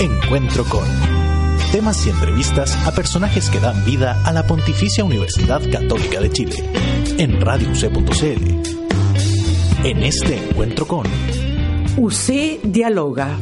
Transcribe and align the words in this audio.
Encuentro 0.00 0.64
con 0.64 0.84
temas 1.70 2.04
y 2.06 2.10
entrevistas 2.10 2.76
a 2.84 2.92
personajes 2.92 3.48
que 3.48 3.60
dan 3.60 3.84
vida 3.84 4.20
a 4.24 4.32
la 4.32 4.44
Pontificia 4.44 5.04
Universidad 5.04 5.62
Católica 5.70 6.20
de 6.20 6.30
Chile 6.30 6.56
en 7.16 7.40
radiouc.cl. 7.40 8.74
En 9.84 10.02
este 10.02 10.48
encuentro 10.48 10.86
con 10.86 11.06
UC 11.96 12.60
Dialoga. 12.64 13.38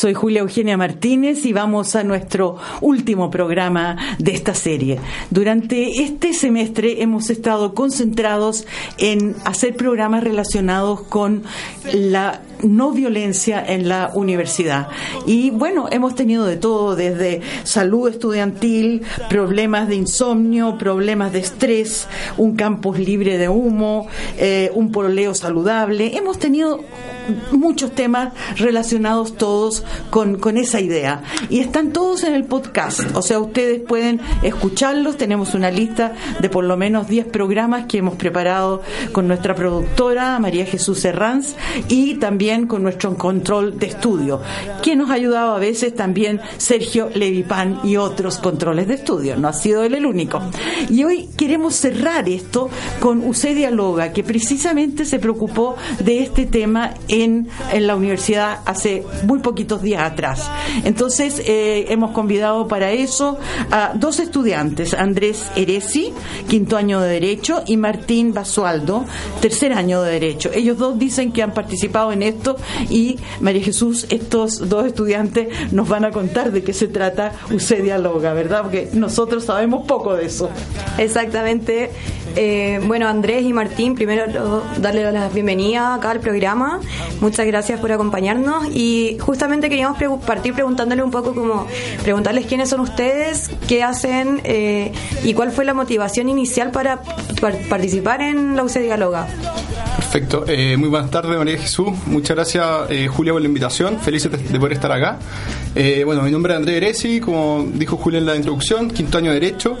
Soy 0.00 0.14
Julia 0.14 0.40
Eugenia 0.40 0.78
Martínez 0.78 1.44
y 1.44 1.52
vamos 1.52 1.94
a 1.94 2.04
nuestro 2.04 2.56
último 2.80 3.30
programa 3.30 3.98
de 4.18 4.32
esta 4.32 4.54
serie. 4.54 4.98
Durante 5.28 6.02
este 6.02 6.32
semestre 6.32 7.02
hemos 7.02 7.28
estado 7.28 7.74
concentrados 7.74 8.66
en 8.96 9.36
hacer 9.44 9.76
programas 9.76 10.24
relacionados 10.24 11.02
con 11.02 11.42
la 11.92 12.40
no 12.62 12.92
violencia 12.92 13.64
en 13.66 13.88
la 13.88 14.10
universidad. 14.14 14.88
Y 15.26 15.50
bueno, 15.50 15.88
hemos 15.90 16.14
tenido 16.14 16.44
de 16.46 16.56
todo, 16.56 16.96
desde 16.96 17.40
salud 17.64 18.08
estudiantil, 18.08 19.02
problemas 19.28 19.88
de 19.88 19.96
insomnio, 19.96 20.78
problemas 20.78 21.32
de 21.32 21.40
estrés, 21.40 22.08
un 22.36 22.56
campus 22.56 22.98
libre 22.98 23.38
de 23.38 23.48
humo, 23.48 24.08
eh, 24.38 24.70
un 24.74 24.92
pololeo 24.92 25.34
saludable. 25.34 26.16
Hemos 26.16 26.38
tenido 26.38 26.80
muchos 27.52 27.92
temas 27.92 28.32
relacionados 28.56 29.36
todos 29.36 29.84
con, 30.10 30.38
con 30.38 30.56
esa 30.56 30.80
idea. 30.80 31.22
Y 31.48 31.60
están 31.60 31.92
todos 31.92 32.24
en 32.24 32.34
el 32.34 32.44
podcast, 32.44 33.00
o 33.14 33.22
sea, 33.22 33.38
ustedes 33.38 33.80
pueden 33.80 34.20
escucharlos. 34.42 35.16
Tenemos 35.16 35.54
una 35.54 35.70
lista 35.70 36.14
de 36.40 36.48
por 36.48 36.64
lo 36.64 36.76
menos 36.76 37.08
10 37.08 37.26
programas 37.26 37.86
que 37.86 37.98
hemos 37.98 38.16
preparado 38.16 38.82
con 39.12 39.28
nuestra 39.28 39.54
productora 39.54 40.38
María 40.38 40.66
Jesús 40.66 41.04
Herranz 41.04 41.54
y 41.88 42.14
también 42.14 42.49
con 42.50 42.82
nuestro 42.82 43.16
control 43.16 43.78
de 43.78 43.86
estudio, 43.86 44.40
que 44.82 44.96
nos 44.96 45.10
ha 45.10 45.14
ayudado 45.14 45.54
a 45.54 45.58
veces 45.60 45.94
también 45.94 46.40
Sergio 46.56 47.08
Levipan 47.14 47.80
y 47.84 47.96
otros 47.96 48.38
controles 48.38 48.88
de 48.88 48.94
estudio. 48.94 49.36
No 49.36 49.46
ha 49.46 49.52
sido 49.52 49.84
él 49.84 49.94
el 49.94 50.04
único. 50.04 50.40
Y 50.88 51.04
hoy 51.04 51.28
queremos 51.36 51.76
cerrar 51.76 52.28
esto 52.28 52.68
con 52.98 53.24
UC 53.24 53.54
Dialoga, 53.54 54.12
que 54.12 54.24
precisamente 54.24 55.04
se 55.04 55.20
preocupó 55.20 55.76
de 56.00 56.22
este 56.22 56.46
tema 56.46 56.94
en, 57.06 57.48
en 57.72 57.86
la 57.86 57.94
universidad 57.94 58.60
hace 58.64 59.04
muy 59.26 59.38
poquitos 59.38 59.80
días 59.80 60.02
atrás. 60.02 60.50
Entonces, 60.84 61.40
eh, 61.46 61.86
hemos 61.90 62.10
convidado 62.10 62.66
para 62.66 62.90
eso 62.90 63.38
a 63.70 63.92
dos 63.94 64.18
estudiantes, 64.18 64.92
Andrés 64.92 65.46
Eresi, 65.54 66.12
quinto 66.48 66.76
año 66.76 67.00
de 67.00 67.10
Derecho, 67.10 67.62
y 67.66 67.76
Martín 67.76 68.34
Basualdo, 68.34 69.04
tercer 69.40 69.72
año 69.72 70.02
de 70.02 70.12
Derecho. 70.12 70.50
Ellos 70.52 70.78
dos 70.78 70.98
dicen 70.98 71.30
que 71.30 71.42
han 71.44 71.54
participado 71.54 72.10
en 72.10 72.22
esto 72.22 72.39
y 72.88 73.18
María 73.40 73.62
Jesús, 73.62 74.06
estos 74.10 74.68
dos 74.68 74.86
estudiantes 74.86 75.48
nos 75.72 75.88
van 75.88 76.04
a 76.04 76.10
contar 76.10 76.52
de 76.52 76.62
qué 76.62 76.72
se 76.72 76.88
trata 76.88 77.32
UC 77.50 77.82
Dialoga, 77.82 78.32
¿verdad? 78.32 78.62
Porque 78.62 78.88
nosotros 78.92 79.44
sabemos 79.44 79.86
poco 79.86 80.14
de 80.14 80.26
eso. 80.26 80.50
Exactamente. 80.98 81.90
Eh, 82.36 82.80
bueno, 82.86 83.08
Andrés 83.08 83.44
y 83.44 83.52
Martín, 83.52 83.94
primero 83.94 84.62
darle 84.78 85.10
la 85.10 85.28
bienvenida 85.28 85.94
acá 85.94 86.12
al 86.12 86.20
programa. 86.20 86.80
Muchas 87.20 87.46
gracias 87.46 87.80
por 87.80 87.90
acompañarnos 87.92 88.68
y 88.72 89.16
justamente 89.20 89.68
queríamos 89.68 89.98
partir 90.24 90.54
preguntándole 90.54 91.02
un 91.02 91.10
poco 91.10 91.34
como 91.34 91.66
preguntarles 92.02 92.46
quiénes 92.46 92.68
son 92.68 92.80
ustedes, 92.80 93.50
qué 93.68 93.82
hacen 93.82 94.40
eh, 94.44 94.92
y 95.24 95.34
cuál 95.34 95.50
fue 95.50 95.64
la 95.64 95.74
motivación 95.74 96.28
inicial 96.28 96.70
para 96.70 97.02
participar 97.68 98.22
en 98.22 98.56
la 98.56 98.64
UC 98.64 98.74
Dialoga. 98.78 99.26
Perfecto. 99.96 100.44
Eh, 100.46 100.76
muy 100.76 100.88
buenas 100.88 101.10
tardes, 101.10 101.36
María 101.36 101.58
Jesús. 101.58 101.88
Muchas 102.06 102.29
gracias, 102.36 102.90
eh, 102.90 103.08
Julia, 103.08 103.32
por 103.32 103.42
la 103.42 103.48
invitación. 103.48 103.98
Felices 104.00 104.30
de, 104.30 104.38
de 104.38 104.58
poder 104.58 104.74
estar 104.74 104.92
acá. 104.92 105.18
Eh, 105.74 106.02
bueno, 106.04 106.22
mi 106.22 106.30
nombre 106.30 106.52
es 106.52 106.58
Andrés 106.58 106.76
Eresi, 106.76 107.20
como 107.20 107.66
dijo 107.74 107.96
Julia 107.96 108.18
en 108.18 108.26
la 108.26 108.36
introducción, 108.36 108.90
quinto 108.90 109.18
año 109.18 109.32
de 109.32 109.40
Derecho. 109.40 109.76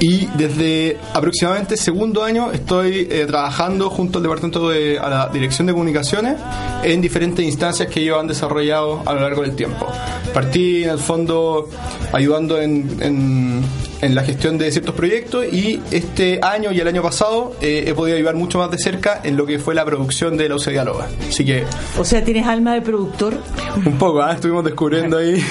Y 0.00 0.26
desde 0.36 0.98
aproximadamente 1.14 1.76
segundo 1.76 2.24
año 2.24 2.52
estoy 2.52 3.06
eh, 3.10 3.26
trabajando 3.26 3.90
junto 3.90 4.18
al 4.18 4.22
Departamento 4.22 4.68
de 4.68 4.94
la 4.94 5.28
Dirección 5.32 5.66
de 5.66 5.72
Comunicaciones 5.72 6.36
en 6.82 7.00
diferentes 7.00 7.44
instancias 7.44 7.88
que 7.88 8.00
ellos 8.00 8.18
han 8.18 8.26
desarrollado 8.26 9.02
a 9.06 9.14
lo 9.14 9.20
largo 9.20 9.42
del 9.42 9.54
tiempo. 9.54 9.86
Partí, 10.32 10.84
en 10.84 10.90
el 10.90 10.98
fondo, 10.98 11.68
ayudando 12.12 12.60
en, 12.60 13.62
en 14.02 14.14
la 14.14 14.22
gestión 14.22 14.58
de 14.58 14.70
ciertos 14.70 14.94
proyectos 14.94 15.46
y 15.52 15.80
este 15.90 16.40
año 16.42 16.72
y 16.72 16.80
el 16.80 16.88
año 16.88 17.02
pasado 17.02 17.54
eh, 17.60 17.84
he 17.86 17.94
podido 17.94 18.16
ayudar 18.16 18.34
mucho 18.34 18.58
más 18.58 18.70
de 18.70 18.78
cerca 18.78 19.20
en 19.22 19.36
lo 19.36 19.46
que 19.46 19.58
fue 19.58 19.74
la 19.74 19.84
producción 19.84 20.36
de 20.36 20.48
la 20.48 20.56
UC 20.56 20.68
Dialoga. 20.68 21.08
Así 21.28 21.44
que... 21.44 21.64
O 21.98 22.04
sea, 22.04 22.24
¿tienes 22.24 22.46
alma 22.46 22.74
de 22.74 22.82
productor? 22.82 23.38
Un 23.84 23.98
poco, 23.98 24.22
¿ah? 24.22 24.32
estuvimos 24.32 24.64
descubriendo 24.64 25.18
ahí. 25.18 25.42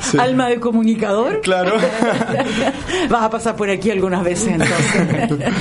Sí. 0.00 0.18
¿Alma 0.18 0.48
de 0.48 0.60
comunicador? 0.60 1.40
Claro. 1.40 1.72
Vas 3.10 3.22
a 3.22 3.30
pasar 3.30 3.56
por 3.56 3.68
aquí 3.68 3.90
algunas 3.90 4.22
veces 4.22 4.48
entonces. 4.48 5.52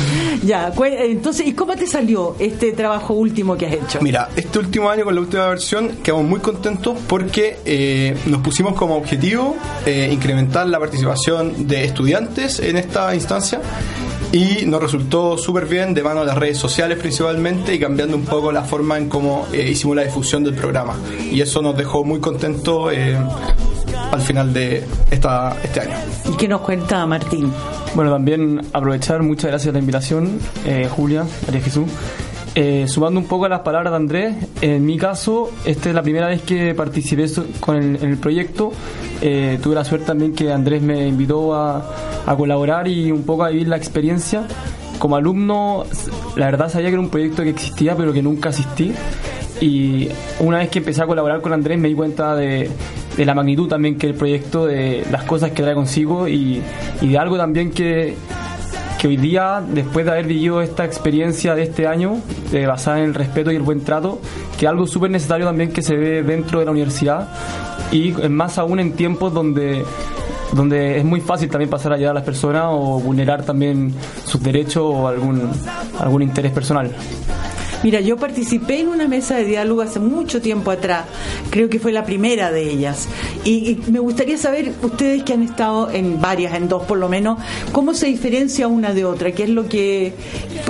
ya, 0.44 0.72
entonces, 1.00 1.48
¿y 1.48 1.54
cómo 1.54 1.76
te 1.76 1.88
salió 1.88 2.36
este 2.38 2.74
trabajo 2.74 3.16
último 3.16 3.58
que 3.58 3.66
has 3.66 3.74
hecho? 3.74 4.00
Mira, 4.02 4.30
este 4.36 4.60
último 4.60 4.90
año 4.90 5.04
con 5.04 5.16
la 5.16 5.22
última 5.22 5.48
versión 5.48 5.98
quedamos 6.04 6.26
muy 6.26 6.42
contentos 6.42 6.98
porque 7.08 7.58
eh, 7.66 8.16
nos 8.28 8.42
pusimos 8.42 8.76
como 8.76 8.98
objetivo 8.98 9.56
eh, 9.86 10.10
incrementar 10.12 10.68
la 10.68 10.80
participación 10.80 11.68
de 11.68 11.85
estudiantes 11.86 12.60
en 12.60 12.78
esta 12.78 13.14
instancia 13.16 13.62
y 14.32 14.66
nos 14.66 14.82
resultó 14.82 15.38
súper 15.38 15.66
bien 15.66 15.94
de 15.94 16.04
mano 16.04 16.22
de 16.22 16.28
las 16.28 16.38
redes 16.38 16.58
sociales 16.58 16.98
principalmente 16.98 17.74
y 17.74 17.80
cambiando 17.80 18.18
un 18.18 18.26
poco 18.26 18.52
la 18.52 18.64
forma 18.64 18.98
en 18.98 19.08
cómo 19.08 19.48
eh, 19.54 19.70
hicimos 19.70 19.96
la 19.96 20.04
difusión 20.04 20.44
del 20.44 20.56
programa 20.56 20.96
y 21.32 21.40
eso 21.42 21.62
nos 21.62 21.78
dejó 21.78 22.04
muy 22.04 22.20
contentos 22.20 22.92
eh, 22.94 23.18
al 24.12 24.22
final 24.22 24.54
de 24.54 24.84
esta, 25.12 25.56
este 25.64 25.82
año. 25.82 25.96
¿Y 26.32 26.38
qué 26.38 26.48
nos 26.48 26.62
cuenta 26.62 27.06
Martín? 27.06 27.52
Bueno, 27.96 28.12
también 28.12 28.62
aprovechar, 28.74 29.24
muchas 29.24 29.52
gracias 29.52 29.68
por 29.68 29.76
la 29.76 29.80
invitación, 29.80 30.40
eh, 30.66 30.90
Julia, 30.94 31.26
María 31.46 31.62
Jesús. 31.62 31.86
Eh, 32.58 32.88
sumando 32.88 33.20
un 33.20 33.26
poco 33.26 33.46
a 33.46 33.50
las 33.50 33.60
palabras 33.60 33.92
de 33.92 33.98
Andrés, 33.98 34.36
en 34.62 34.86
mi 34.86 34.98
caso, 34.98 35.52
esta 35.66 35.90
es 35.90 35.96
la 35.96 36.02
primera 36.02 36.28
vez 36.28 36.42
que 36.42 36.74
participé 36.74 37.26
con 37.60 37.76
el, 37.76 37.98
en 37.98 38.12
el 38.12 38.18
proyecto. 38.18 38.72
Eh, 39.22 39.60
tuve 39.62 39.76
la 39.76 39.84
suerte 39.84 40.06
también 40.06 40.34
que 40.34 40.54
Andrés 40.54 40.82
me 40.82 41.06
invitó 41.06 41.54
a, 41.54 42.24
a, 42.26 42.36
colaborar 42.38 42.88
y 42.88 43.12
un 43.12 43.24
poco 43.24 43.44
a 43.44 43.50
vivir 43.50 43.68
la 43.68 43.76
experiencia. 43.76 44.48
Como 45.00 45.18
alumno, 45.18 45.84
la 46.38 46.46
verdad 46.46 46.70
sabía 46.70 46.88
que 46.88 46.94
era 46.94 47.02
un 47.02 47.10
proyecto 47.10 47.44
que 47.44 47.50
existía, 47.50 47.94
pero 47.98 48.14
que 48.14 48.22
nunca 48.22 48.50
asistí. 48.50 48.94
Y 49.60 50.08
una 50.40 50.60
vez 50.60 50.70
que 50.70 50.80
empecé 50.80 51.02
a 51.02 51.08
colaborar 51.08 51.42
con 51.42 51.52
Andrés, 51.52 51.78
me 51.78 51.90
di 51.90 51.94
cuenta 51.94 52.38
de, 52.38 52.70
de 53.18 53.26
la 53.26 53.34
magnitud 53.34 53.68
también 53.68 53.98
que 53.98 54.08
el 54.08 54.14
proyecto, 54.14 54.66
de 54.66 55.06
las 55.12 55.24
cosas 55.24 55.52
que 55.52 55.62
trae 55.62 55.76
consigo 55.76 56.30
y, 56.30 56.62
y 57.02 57.08
de 57.10 57.18
algo 57.18 57.36
también 57.36 57.72
que, 57.72 58.16
que 59.06 59.10
hoy 59.10 59.18
día, 59.18 59.64
después 59.64 60.04
de 60.04 60.14
haber 60.14 60.26
vivido 60.26 60.64
esta 60.64 60.84
experiencia 60.84 61.54
de 61.54 61.62
este 61.62 61.86
año, 61.86 62.22
eh, 62.52 62.66
basada 62.66 62.98
en 62.98 63.06
el 63.06 63.14
respeto 63.14 63.52
y 63.52 63.56
el 63.56 63.62
buen 63.62 63.84
trato, 63.84 64.20
que 64.58 64.66
es 64.66 64.70
algo 64.72 64.88
súper 64.88 65.12
necesario 65.12 65.46
también 65.46 65.72
que 65.72 65.84
se 65.84 65.96
ve 65.96 66.24
dentro 66.24 66.58
de 66.58 66.66
la 66.66 66.72
universidad 66.72 67.30
y 67.92 68.14
más 68.30 68.58
aún 68.58 68.80
en 68.80 68.94
tiempos 68.94 69.32
donde 69.32 69.86
donde 70.54 70.98
es 70.98 71.06
muy 71.06 71.22
fácil 71.22 71.52
también 71.52 71.70
pasar 71.70 71.94
allá 71.94 72.10
a 72.10 72.14
las 72.16 72.24
personas 72.24 72.64
o 72.70 73.00
vulnerar 73.00 73.46
también 73.46 73.94
sus 74.26 74.42
derechos 74.42 74.84
o 74.84 75.08
algún, 75.08 75.52
algún 76.00 76.24
interés 76.24 76.52
personal. 76.52 76.90
Mira, 77.84 78.02
yo 78.02 78.18
participé 78.18 78.80
en 78.80 78.88
una 78.88 79.08
mesa 79.08 79.36
de 79.36 79.46
diálogo 79.46 79.84
hace 79.84 80.00
mucho 80.00 80.42
tiempo 80.42 80.72
atrás, 80.72 81.06
creo 81.52 81.70
que 81.70 81.78
fue 81.78 81.92
la 81.92 82.04
primera 82.06 82.52
de 82.52 82.68
ellas, 82.68 83.08
y, 83.46 83.80
me 83.92 84.00
gustaría 84.00 84.38
saber, 84.38 84.74
ustedes 84.82 85.24
que 85.24 85.34
han 85.34 85.44
estado 85.44 85.92
en 85.92 86.20
varias, 86.20 86.54
en 86.56 86.68
dos 86.68 86.84
por 86.84 86.98
lo 86.98 87.08
menos, 87.08 87.40
¿cómo 87.72 87.94
se 87.94 88.08
diferencia 88.08 88.68
una 88.68 88.94
de 88.94 89.06
otra? 89.06 89.32
¿Qué 89.32 89.44
es 89.44 89.50
lo 89.50 89.68
que, 89.70 90.14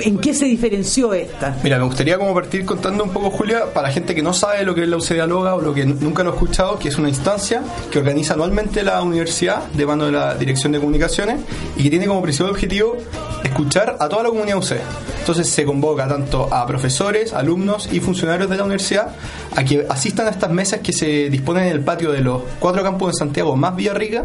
en 0.02 0.18
qué 0.18 0.34
se 0.34 0.46
diferenció 0.46 1.14
esta? 1.14 1.58
Mira, 1.64 1.78
me 1.78 1.86
gustaría 1.86 2.18
como 2.18 2.34
partir 2.34 2.66
contando 2.66 3.06
un 3.06 3.12
poco, 3.12 3.32
Julia, 3.32 3.74
para 3.74 3.88
la 3.88 3.94
gente 3.94 4.14
que 4.14 4.22
no 4.22 4.34
sabe 4.34 4.64
lo 4.66 4.76
que 4.76 4.84
es 4.84 4.90
la 4.90 4.98
UC 4.98 5.14
Dialoga 5.14 5.56
o 5.56 5.62
lo 5.62 5.74
que 5.74 5.86
nunca 5.86 6.24
lo 6.24 6.32
ha 6.32 6.34
escuchado, 6.34 6.78
que 6.78 6.90
es 6.90 6.98
una 6.98 7.08
instancia 7.08 7.64
que 7.90 8.00
organiza 8.00 8.34
anualmente 8.34 8.84
la 8.84 9.02
universidad 9.02 9.66
de 9.72 9.86
mano 9.86 10.06
de 10.06 10.12
la 10.12 10.36
Dirección 10.36 10.74
de 10.74 10.80
Comunicaciones 10.80 11.40
y 11.78 11.84
que 11.84 11.90
tiene 11.90 12.08
como 12.08 12.22
principal 12.22 12.52
objetivo 12.52 12.98
escuchar 13.44 13.96
a 14.00 14.10
toda 14.10 14.24
la 14.24 14.30
comunidad 14.30 14.58
UC. 14.58 14.74
Entonces 15.20 15.50
se 15.50 15.66
convoca 15.66 16.08
tanto 16.08 16.54
a 16.54 16.68
profesores, 16.68 17.34
alumnos 17.34 17.90
y 17.92 18.00
funcionarios 18.00 18.50
de 18.50 18.58
la 18.58 18.64
universidad 18.64 19.16
a 19.56 19.64
que 19.64 19.86
asistan 19.90 20.28
a 20.28 20.32
estas 20.32 20.52
mesas 20.52 20.82
que 20.82 20.94
se 20.94 21.30
disponen 21.30 21.66
en 21.66 21.72
el 21.72 21.80
patio 21.80 22.12
de 22.12 22.22
los 22.22 22.44
cuatro 22.66 22.82
campos 22.82 23.12
de 23.12 23.20
Santiago 23.20 23.56
más 23.56 23.76
Villarrica 23.76 24.24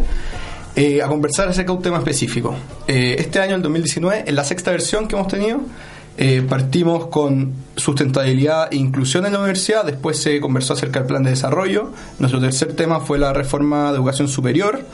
eh, 0.75 1.03
a 1.03 1.09
conversar 1.09 1.51
acerca 1.51 1.73
de 1.73 1.77
un 1.77 1.83
tema 1.83 1.99
específico. 1.99 2.55
Eh, 2.89 3.17
este 3.19 3.39
año, 3.39 3.55
el 3.55 3.61
2019, 3.61 4.25
en 4.29 4.35
la 4.35 4.45
sexta 4.45 4.71
versión 4.71 5.09
que 5.09 5.15
hemos 5.15 5.29
tenido, 5.29 5.61
eh, 6.17 6.41
partimos 6.49 7.09
con 7.09 7.53
sustentabilidad 7.77 8.73
e 8.73 8.77
inclusión 8.77 9.27
en 9.27 9.35
la 9.35 9.41
universidad, 9.41 9.85
después 9.85 10.17
se 10.17 10.41
conversó 10.41 10.73
acerca 10.73 11.01
del 11.01 11.07
plan 11.07 11.23
de 11.23 11.29
desarrollo, 11.29 11.91
nuestro 12.19 12.41
tercer 12.41 12.73
tema 12.73 13.01
fue 13.01 13.19
la 13.19 13.35
reforma 13.35 13.91
de 13.91 13.99
educación 13.99 14.27
superior, 14.27 14.87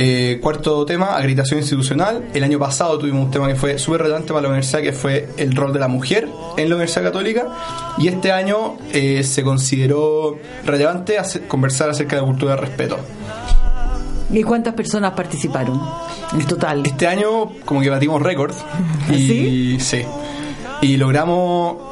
eh, 0.00 0.38
cuarto 0.40 0.86
tema, 0.86 1.16
acreditación 1.16 1.58
institucional. 1.58 2.28
El 2.32 2.44
año 2.44 2.56
pasado 2.60 2.96
tuvimos 3.00 3.24
un 3.24 3.30
tema 3.32 3.48
que 3.48 3.56
fue 3.56 3.78
súper 3.78 4.02
relevante 4.02 4.28
para 4.28 4.42
la 4.42 4.48
universidad, 4.48 4.80
que 4.80 4.92
fue 4.92 5.28
el 5.36 5.56
rol 5.56 5.72
de 5.72 5.80
la 5.80 5.88
mujer 5.88 6.28
en 6.56 6.68
la 6.68 6.76
Universidad 6.76 7.02
Católica. 7.02 7.48
Y 7.98 8.06
este 8.06 8.30
año 8.30 8.76
eh, 8.92 9.24
se 9.24 9.42
consideró 9.42 10.38
relevante 10.64 11.16
conversar 11.48 11.90
acerca 11.90 12.14
de 12.14 12.22
la 12.22 12.28
cultura 12.28 12.54
de 12.54 12.60
respeto. 12.60 12.98
¿Y 14.30 14.42
cuántas 14.44 14.74
personas 14.74 15.14
participaron 15.14 15.80
en 16.32 16.46
total? 16.46 16.86
Este 16.86 17.08
año 17.08 17.50
como 17.64 17.80
que 17.80 17.90
batimos 17.90 18.22
récord. 18.22 18.54
Y, 19.10 19.80
¿Sí? 19.80 20.04
Y 20.80 20.96
logramos 20.96 21.87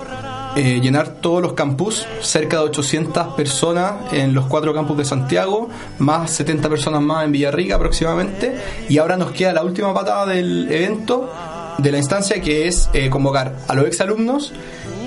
eh, 0.56 0.80
llenar 0.80 1.20
todos 1.20 1.42
los 1.42 1.52
campus, 1.52 2.06
cerca 2.22 2.56
de 2.56 2.62
800 2.64 3.34
personas 3.34 4.12
en 4.12 4.32
los 4.32 4.46
cuatro 4.46 4.72
campus 4.72 4.96
de 4.96 5.04
Santiago, 5.04 5.68
más 5.98 6.30
70 6.30 6.70
personas 6.70 7.02
más 7.02 7.26
en 7.26 7.32
Villarrica 7.32 7.76
aproximadamente, 7.76 8.56
y 8.88 8.96
ahora 8.96 9.18
nos 9.18 9.32
queda 9.32 9.52
la 9.52 9.62
última 9.62 9.92
patada 9.92 10.24
del 10.24 10.72
evento, 10.72 11.30
de 11.76 11.92
la 11.92 11.98
instancia, 11.98 12.40
que 12.40 12.66
es 12.66 12.88
eh, 12.94 13.10
convocar 13.10 13.54
a 13.68 13.74
los 13.74 13.86
exalumnos 13.86 14.54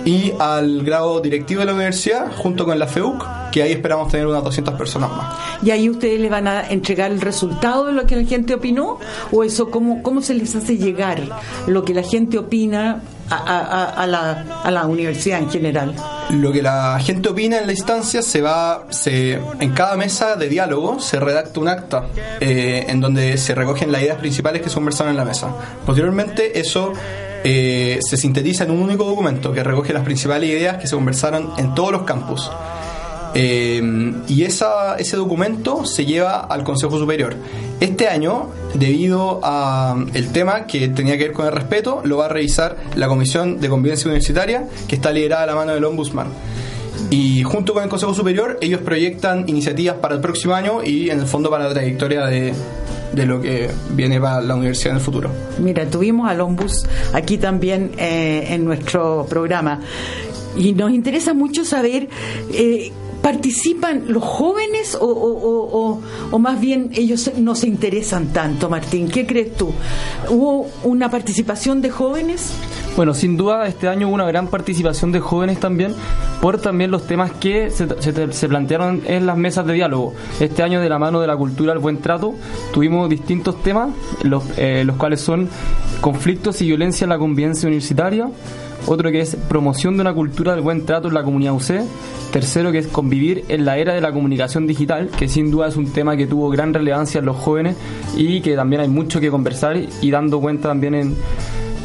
y 0.06 0.34
al 0.38 0.84
grado 0.84 1.20
directivo 1.20 1.62
de 1.62 1.66
la 1.66 1.74
universidad 1.74 2.32
junto 2.38 2.66
con 2.66 2.78
la 2.78 2.86
FEUC, 2.86 3.50
que 3.52 3.64
ahí 3.64 3.72
esperamos 3.72 4.12
tener 4.12 4.28
unas 4.28 4.44
200 4.44 4.76
personas 4.76 5.10
más. 5.10 5.36
¿Y 5.64 5.72
ahí 5.72 5.90
ustedes 5.90 6.20
le 6.20 6.30
van 6.30 6.48
a 6.48 6.70
entregar 6.70 7.12
el 7.12 7.22
resultado 7.22 7.86
de 7.86 7.94
lo 7.94 8.06
que 8.06 8.16
la 8.16 8.24
gente 8.24 8.54
opinó? 8.54 9.00
¿O 9.32 9.44
eso 9.44 9.72
cómo, 9.72 10.04
cómo 10.04 10.22
se 10.22 10.36
les 10.36 10.56
hace 10.56 10.78
llegar 10.78 11.22
lo 11.66 11.84
que 11.84 11.96
la 11.96 12.04
gente 12.04 12.38
opina 12.38 13.02
a, 13.30 14.06
la, 14.08 14.62
a 14.64 14.72
la 14.72 14.86
universidad 14.86 15.40
en 15.40 15.50
general? 15.50 15.96
Lo 16.32 16.52
que 16.52 16.62
la 16.62 17.00
gente 17.00 17.30
opina 17.30 17.58
en 17.58 17.66
la 17.66 17.74
instancia 17.74 18.22
se 18.22 18.42
va, 18.42 18.86
se, 18.90 19.34
en 19.60 19.72
cada 19.74 19.96
mesa 19.96 20.36
de 20.36 20.48
diálogo 20.48 21.00
se 21.00 21.20
redacta 21.20 21.60
un 21.60 21.68
acta 21.68 22.06
eh, 22.40 22.86
en 22.88 23.02
donde 23.02 23.38
se 23.38 23.56
recogen 23.56 23.92
las 23.92 24.02
ideas 24.02 24.18
principales 24.18 24.62
que 24.62 24.70
se 24.70 24.76
conversaron 24.76 25.12
en 25.12 25.18
la 25.18 25.26
mesa. 25.26 25.50
Posteriormente 25.86 26.60
eso 26.60 26.94
eh, 27.44 28.00
se 28.02 28.18
sintetiza 28.18 28.66
en 28.66 28.72
un 28.72 28.82
único 28.82 29.06
documento 29.06 29.54
que 29.54 29.64
recoge 29.64 29.94
las 29.94 30.04
principales 30.04 30.50
ideas 30.50 30.78
que 30.78 30.88
se 30.88 30.96
conversaron 30.96 31.54
en 31.58 31.74
todos 31.74 31.92
los 31.92 32.04
campus. 32.04 32.52
Eh, 33.36 34.14
y 34.28 34.44
esa, 34.44 34.98
ese 34.98 35.18
documento 35.18 35.86
se 35.86 36.06
lleva 36.06 36.40
al 36.40 36.64
Consejo 36.64 36.98
Superior. 36.98 37.36
Este 37.80 38.08
año, 38.08 38.50
debido 38.74 39.40
a 39.44 39.96
el 40.14 40.32
tema 40.32 40.66
que 40.66 40.88
tenía 40.90 41.18
que 41.18 41.26
ver 41.26 41.34
con 41.34 41.46
el 41.46 41.52
respeto, 41.52 42.02
lo 42.04 42.18
va 42.18 42.26
a 42.26 42.30
revisar 42.30 42.78
la 42.96 43.08
Comisión 43.08 43.60
de 43.60 43.70
Convivencia 43.70 44.08
Universitaria, 44.08 44.68
que 44.88 44.96
está 44.96 45.12
liderada 45.12 45.44
a 45.44 45.48
la 45.48 45.56
mano 45.56 45.74
del 45.74 45.86
Ombudsman. 45.86 46.28
Y 47.10 47.44
junto 47.44 47.74
con 47.74 47.84
el 47.84 47.90
Consejo 47.90 48.14
Superior, 48.14 48.58
ellos 48.62 48.82
proyectan 48.82 49.48
iniciativas 49.48 49.96
para 49.98 50.16
el 50.16 50.22
próximo 50.22 50.54
año 50.54 50.84
y 50.84 51.10
en 51.10 51.20
el 51.20 51.26
fondo 51.26 51.50
para 51.50 51.66
la 51.66 51.74
trayectoria 51.74 52.26
de, 52.26 52.54
de 53.14 53.26
lo 53.26 53.42
que 53.42 53.70
viene 53.92 54.20
para 54.20 54.42
la 54.42 54.56
universidad 54.56 54.92
en 54.92 54.98
el 54.98 55.04
futuro. 55.04 55.32
Mira, 55.60 55.86
tuvimos 55.86 56.30
al 56.30 56.42
Ombus 56.42 56.86
aquí 57.14 57.38
también 57.38 57.92
eh, 57.98 58.48
en 58.50 58.66
nuestro 58.66 59.26
programa 59.30 59.80
y 60.58 60.74
nos 60.74 60.92
interesa 60.92 61.34
mucho 61.34 61.64
saber 61.64 62.10
eh, 62.54 62.92
¿Participan 63.22 64.04
los 64.08 64.24
jóvenes 64.24 64.98
o, 65.00 66.00
más 66.40 66.60
bien 66.60 66.90
ellos 66.94 67.32
no 67.38 67.54
se 67.54 67.68
interesan 67.68 68.28
tanto, 68.28 68.70
Martín? 68.70 69.10
¿Qué 69.10 69.26
crees 69.28 69.56
tú? 69.56 69.72
¿Hubo 70.30 70.68
una 70.84 71.10
participación 71.12 71.82
de 71.82 71.90
jóvenes? 71.90 72.54
Bueno, 72.96 73.14
sin 73.14 73.38
duda 73.38 73.68
este 73.68 73.88
año 73.88 74.08
hubo 74.08 74.16
una 74.16 74.26
gran 74.26 74.48
participación 74.48 75.12
de 75.12 75.20
jóvenes 75.20 75.60
también 75.60 75.94
por 76.42 76.60
también 76.60 76.92
los 76.92 77.08
temas 77.08 77.32
que 77.32 77.70
se, 77.70 78.48
plantearon 78.48 79.04
en 79.06 79.26
las 79.26 79.38
mesas 79.38 79.66
de 79.66 79.74
diálogo. 79.74 80.14
Este 80.40 80.64
año 80.64 80.80
de 80.82 80.90
la 80.90 81.00
mano 81.00 81.20
de 81.20 81.28
la 81.28 81.36
cultura 81.36 81.74
del 81.74 81.82
buen 81.82 81.98
trato 81.98 82.36
tuvimos 82.74 83.10
distintos 83.10 83.62
temas, 83.62 83.90
los, 84.24 84.44
eh, 84.58 84.84
los 84.86 84.96
cuales 84.96 85.20
son 85.20 85.50
conflictos 86.02 86.62
y 86.62 86.68
violencia 86.68 87.06
en 87.06 87.10
la 87.10 87.18
convivencia 87.18 87.68
universitaria, 87.68 88.30
otro 88.90 89.12
que 89.12 89.22
es 89.22 89.36
promoción 89.36 89.98
de 89.98 90.02
una 90.02 90.14
cultura 90.14 90.54
del 90.54 90.62
buen 90.62 90.86
trato 90.86 91.10
en 91.10 91.14
la 91.14 91.24
comunidad 91.24 91.54
UC, 91.54 91.86
tercero 92.32 92.72
que 92.72 92.80
es 92.80 92.88
convivir 92.88 93.46
en 93.48 93.64
la 93.64 93.78
era 93.78 93.94
de 93.94 94.02
la 94.02 94.12
comunicación 94.12 94.66
digital, 94.66 95.10
que 95.16 95.28
sin 95.28 95.52
duda 95.52 95.68
es 95.68 95.78
un 95.78 95.92
tema 95.92 96.18
que 96.18 96.26
tuvo 96.26 96.50
gran 96.50 96.74
relevancia 96.74 97.20
en 97.20 97.26
los 97.26 97.38
jóvenes 97.38 97.76
y 98.18 98.42
que 98.42 98.56
también 98.56 98.82
hay 98.82 98.88
mucho 98.88 99.20
que 99.20 99.30
conversar 99.30 99.78
y 100.02 100.10
dando 100.10 100.42
cuenta 100.42 100.70
también 100.70 100.96
en, 100.96 101.16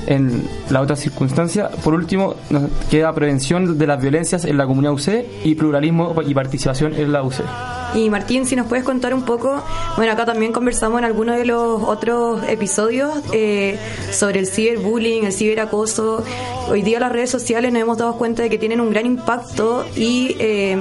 en 0.07 0.49
la 0.71 0.81
otra 0.81 0.97
circunstancia. 0.97 1.69
Por 1.83 1.95
último, 1.95 2.35
nos 2.51 2.71
queda 2.91 3.13
prevención 3.13 3.79
de 3.79 3.87
las 3.87 4.01
violencias 4.01 4.45
en 4.45 4.57
la 4.57 4.67
comunidad 4.67 4.93
UC 4.93 5.25
y 5.45 5.55
pluralismo 5.55 6.15
y 6.27 6.35
participación 6.35 6.95
en 6.95 7.13
la 7.13 7.23
UC. 7.23 7.43
Y 7.95 8.11
Martín, 8.11 8.45
si 8.45 8.57
nos 8.57 8.67
puedes 8.67 8.85
contar 8.85 9.15
un 9.15 9.23
poco, 9.23 9.63
bueno, 9.97 10.13
acá 10.13 10.25
también 10.25 10.53
conversamos 10.53 10.99
en 10.99 11.05
algunos 11.05 11.37
de 11.37 11.45
los 11.45 11.81
otros 11.83 12.43
episodios 12.49 13.13
eh, 13.33 13.79
sobre 14.11 14.41
el 14.41 14.47
ciberbullying, 14.47 15.25
el 15.25 15.33
ciberacoso. 15.33 16.25
Hoy 16.69 16.83
día 16.83 16.99
las 16.99 17.13
redes 17.13 17.31
sociales 17.31 17.73
nos 17.73 17.83
hemos 17.83 17.99
dado 17.99 18.17
cuenta 18.17 18.43
de 18.43 18.51
que 18.51 18.59
tienen 18.59 18.81
un 18.81 18.91
gran 18.91 19.07
impacto 19.07 19.85
y... 19.97 20.37
Eh, 20.41 20.77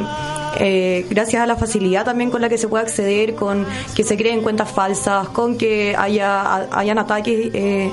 eh, 0.60 1.06
gracias 1.10 1.42
a 1.42 1.46
la 1.46 1.56
facilidad 1.56 2.06
también 2.06 2.30
con 2.30 2.42
la 2.42 2.50
que 2.50 2.58
se 2.58 2.68
puede 2.68 2.84
acceder, 2.84 3.36
con 3.36 3.66
que 3.96 4.04
se 4.04 4.18
creen 4.18 4.42
cuentas 4.42 4.72
falsas, 4.72 5.30
con 5.30 5.58
que 5.58 5.96
haya 5.98 6.68
hayan 6.72 6.98
ataques. 6.98 7.50
Eh, 7.54 7.92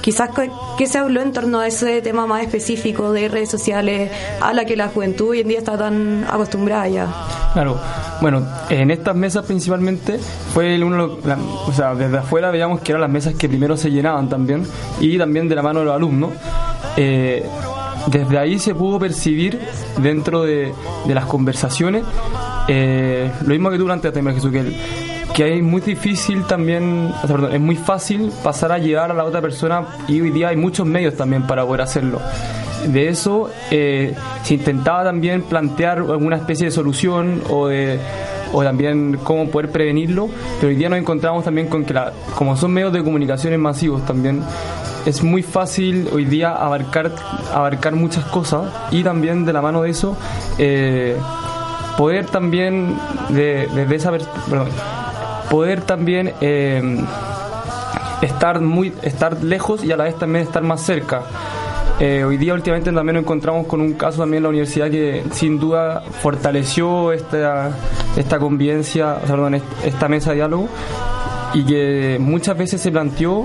quizás 0.00 0.30
que, 0.76 0.86
se 0.86 0.98
habló 0.98 1.22
en 1.22 1.32
torno 1.32 1.60
a 1.60 1.66
ese 1.68 2.02
tema 2.02 2.26
más 2.26 2.42
específico 2.42 3.12
de 3.12 3.28
redes 3.28 3.50
sociales, 3.50 4.10
a 4.40 4.52
la 4.52 4.64
que 4.64 4.76
la 4.76 4.88
juventud 4.88 5.30
hoy 5.30 5.40
en 5.40 5.48
día 5.48 5.58
está 5.58 5.78
tan 5.78 6.26
acostumbrada 6.28 6.88
ya. 6.88 7.08
Claro, 7.52 7.78
bueno, 8.20 8.46
en 8.68 8.90
estas 8.90 9.14
mesas 9.14 9.46
principalmente 9.46 10.18
fue 10.52 10.82
uno, 10.82 11.18
o 11.66 11.72
sea, 11.72 11.94
desde 11.94 12.18
afuera 12.18 12.50
veíamos 12.50 12.80
que 12.80 12.92
eran 12.92 13.02
las 13.02 13.10
mesas 13.10 13.34
que 13.34 13.48
primero 13.48 13.76
se 13.76 13.90
llenaban 13.90 14.28
también 14.28 14.66
y 15.00 15.16
también 15.18 15.48
de 15.48 15.54
la 15.54 15.62
mano 15.62 15.80
de 15.80 15.86
los 15.86 15.94
alumnos. 15.94 16.30
Eh, 16.96 17.46
desde 18.06 18.38
ahí 18.38 18.58
se 18.58 18.74
pudo 18.74 18.98
percibir 18.98 19.58
dentro 20.00 20.42
de, 20.42 20.72
las 21.06 21.26
conversaciones 21.26 22.04
eh, 22.68 23.30
lo 23.42 23.48
mismo 23.48 23.70
que 23.70 23.78
tú 23.78 23.88
tema 24.12 24.32
Jesús, 24.32 24.50
que, 24.50 24.76
que 25.34 25.56
es 25.56 25.62
muy 25.62 25.80
difícil 25.80 26.44
también, 26.44 27.12
es 27.52 27.60
muy 27.60 27.76
fácil 27.76 28.30
pasar 28.42 28.72
a 28.72 28.78
llegar 28.78 29.10
a 29.10 29.14
la 29.14 29.24
otra 29.24 29.40
persona 29.40 29.86
y 30.08 30.20
hoy 30.20 30.30
día 30.30 30.48
hay 30.48 30.56
muchos 30.56 30.86
medios 30.86 31.16
también 31.16 31.46
para 31.46 31.64
poder 31.64 31.82
hacerlo. 31.82 32.20
De 32.86 33.08
eso 33.08 33.50
eh, 33.70 34.14
se 34.42 34.54
intentaba 34.54 35.04
también 35.04 35.42
plantear 35.42 35.98
alguna 35.98 36.36
especie 36.36 36.66
de 36.66 36.70
solución 36.72 37.42
o 37.48 37.68
de 37.68 37.98
o 38.52 38.62
también 38.62 39.18
cómo 39.22 39.48
poder 39.48 39.70
prevenirlo, 39.70 40.28
pero 40.60 40.68
hoy 40.68 40.76
día 40.76 40.90
nos 40.90 40.98
encontramos 40.98 41.42
también 41.42 41.68
con 41.68 41.86
que 41.86 41.94
la, 41.94 42.12
como 42.34 42.54
son 42.54 42.72
medios 42.72 42.92
de 42.92 43.02
comunicaciones 43.02 43.58
masivos 43.58 44.04
también 44.04 44.42
es 45.06 45.22
muy 45.22 45.42
fácil 45.42 46.08
hoy 46.12 46.24
día 46.24 46.52
abarcar, 46.52 47.12
abarcar 47.52 47.94
muchas 47.94 48.24
cosas 48.26 48.72
y 48.90 49.02
también 49.02 49.44
de 49.44 49.52
la 49.52 49.62
mano 49.62 49.82
de 49.82 49.90
eso 49.90 50.16
eh, 50.58 51.16
poder 51.96 52.26
también 52.26 52.96
desde 53.28 53.94
esa 53.94 54.10
perdón, 54.10 54.68
poder 55.50 55.82
también 55.82 56.32
eh, 56.40 57.04
estar 58.22 58.60
muy 58.60 58.92
estar 59.02 59.42
lejos 59.42 59.84
y 59.84 59.92
a 59.92 59.96
la 59.96 60.04
vez 60.04 60.18
también 60.18 60.44
estar 60.44 60.62
más 60.62 60.80
cerca. 60.82 61.22
Eh, 62.00 62.24
hoy 62.24 62.36
día 62.36 62.54
últimamente 62.54 62.90
también 62.90 63.14
nos 63.14 63.22
encontramos 63.22 63.66
con 63.66 63.80
un 63.80 63.92
caso 63.92 64.18
también 64.18 64.38
en 64.38 64.42
la 64.44 64.48
universidad 64.48 64.90
que 64.90 65.22
sin 65.32 65.60
duda 65.60 66.02
fortaleció 66.20 67.12
esta, 67.12 67.70
esta 68.16 68.38
convivencia, 68.38 69.18
perdón, 69.20 69.60
esta 69.84 70.08
mesa 70.08 70.30
de 70.30 70.36
diálogo 70.36 70.68
y 71.54 71.64
que 71.64 72.16
muchas 72.18 72.56
veces 72.56 72.80
se 72.80 72.90
planteó 72.90 73.44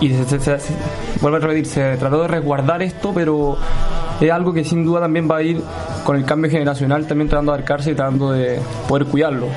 y 0.00 0.10
se, 0.10 0.58
vuelve 1.20 1.38
a 1.38 1.40
repetir, 1.40 1.66
se 1.66 1.96
trató 1.96 2.22
de 2.22 2.28
resguardar 2.28 2.82
esto, 2.82 3.12
pero 3.14 3.56
es 4.20 4.30
algo 4.30 4.52
que 4.52 4.64
sin 4.64 4.84
duda 4.84 5.00
también 5.00 5.28
va 5.30 5.38
a 5.38 5.42
ir 5.42 5.62
con 6.04 6.16
el 6.16 6.24
cambio 6.24 6.50
generacional, 6.50 7.06
también 7.06 7.28
tratando 7.28 7.52
de 7.52 7.58
acercarse 7.58 7.90
y 7.92 7.94
tratando 7.94 8.32
de 8.32 8.58
poder 8.88 9.06
cuidarlo. 9.06 9.48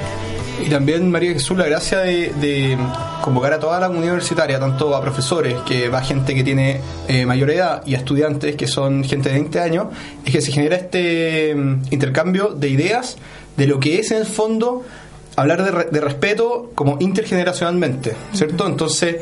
Y 0.66 0.70
también, 0.70 1.10
María 1.10 1.32
Jesús, 1.34 1.58
la 1.58 1.66
gracia 1.66 2.00
de, 2.00 2.78
convocar 3.22 3.54
a 3.54 3.60
toda 3.60 3.80
la 3.80 3.88
comunidad 3.88 4.14
universitaria, 4.14 4.60
tanto 4.60 4.94
a 4.96 5.02
profesores, 5.02 5.56
que 5.66 5.88
va 5.90 6.02
gente 6.02 6.36
que 6.36 6.44
tiene 6.44 6.82
eh, 7.08 7.26
mayor 7.26 7.52
edad, 7.52 7.82
y 7.86 7.96
a 7.96 7.98
estudiantes, 7.98 8.56
que 8.56 8.68
son 8.68 9.04
gente 9.04 9.30
de 9.30 9.36
20 9.36 9.60
años, 9.60 9.88
es 10.26 10.32
que 10.32 10.42
se 10.42 10.52
genera 10.52 10.76
este 10.76 11.56
mm, 11.56 11.84
intercambio 11.92 12.50
de 12.50 12.70
ideas 12.70 13.18
de 13.56 13.68
lo 13.68 13.80
que 13.80 14.00
es 14.00 14.12
en 14.12 14.18
el 14.18 14.26
fondo 14.26 14.84
hablar 15.36 15.64
de, 15.64 15.86
de 15.92 16.02
respeto 16.02 16.72
como 16.76 16.98
intergeneracionalmente, 17.00 18.14
¿cierto? 18.34 18.68
Entonces, 18.68 19.18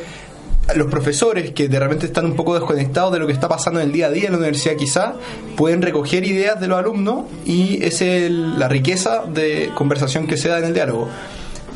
los 0.76 0.88
profesores 0.88 1.52
que 1.52 1.70
de 1.70 1.80
repente 1.80 2.06
están 2.06 2.26
un 2.26 2.36
poco 2.36 2.54
desconectados 2.54 3.14
de 3.14 3.20
lo 3.20 3.28
que 3.28 3.34
está 3.34 3.48
pasando 3.48 3.80
en 3.80 3.88
el 3.88 3.94
día 3.94 4.08
a 4.08 4.12
día 4.12 4.26
en 4.26 4.34
la 4.34 4.38
universidad 4.38 4.76
quizá 4.76 5.14
pueden 5.56 5.82
recoger 5.82 6.26
ideas 6.26 6.60
de 6.60 6.68
los 6.68 6.78
alumnos 6.78 7.26
y 7.46 7.84
es 7.84 8.02
la 8.02 8.68
riqueza 8.68 9.24
de 9.26 9.72
conversación 9.76 10.28
que 10.28 10.38
se 10.38 10.50
da 10.50 10.60
en 10.60 10.66
el 10.66 10.74
diálogo. 10.74 11.08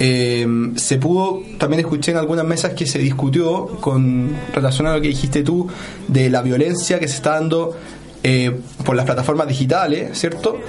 Eh, 0.04 0.48
se 0.78 0.98
pudo, 0.98 1.44
también 1.60 1.82
escuché 1.82 2.12
en 2.12 2.18
algunas 2.18 2.44
mesas 2.44 2.74
que 2.74 2.88
se 2.88 2.98
discutió 2.98 3.68
con 3.80 4.36
relación 4.54 4.88
a 4.88 4.96
lo 4.96 5.02
que 5.02 5.10
dijiste 5.10 5.44
tú 5.44 5.68
de 6.08 6.30
la 6.30 6.42
violencia 6.42 7.00
que 7.00 7.08
se 7.08 7.18
está 7.18 7.36
dando 7.36 7.78
eh, 8.24 8.60
por 8.86 8.96
las 8.96 9.06
plataformas 9.06 9.48
digitales, 9.48 10.18
¿cierto? 10.18 10.60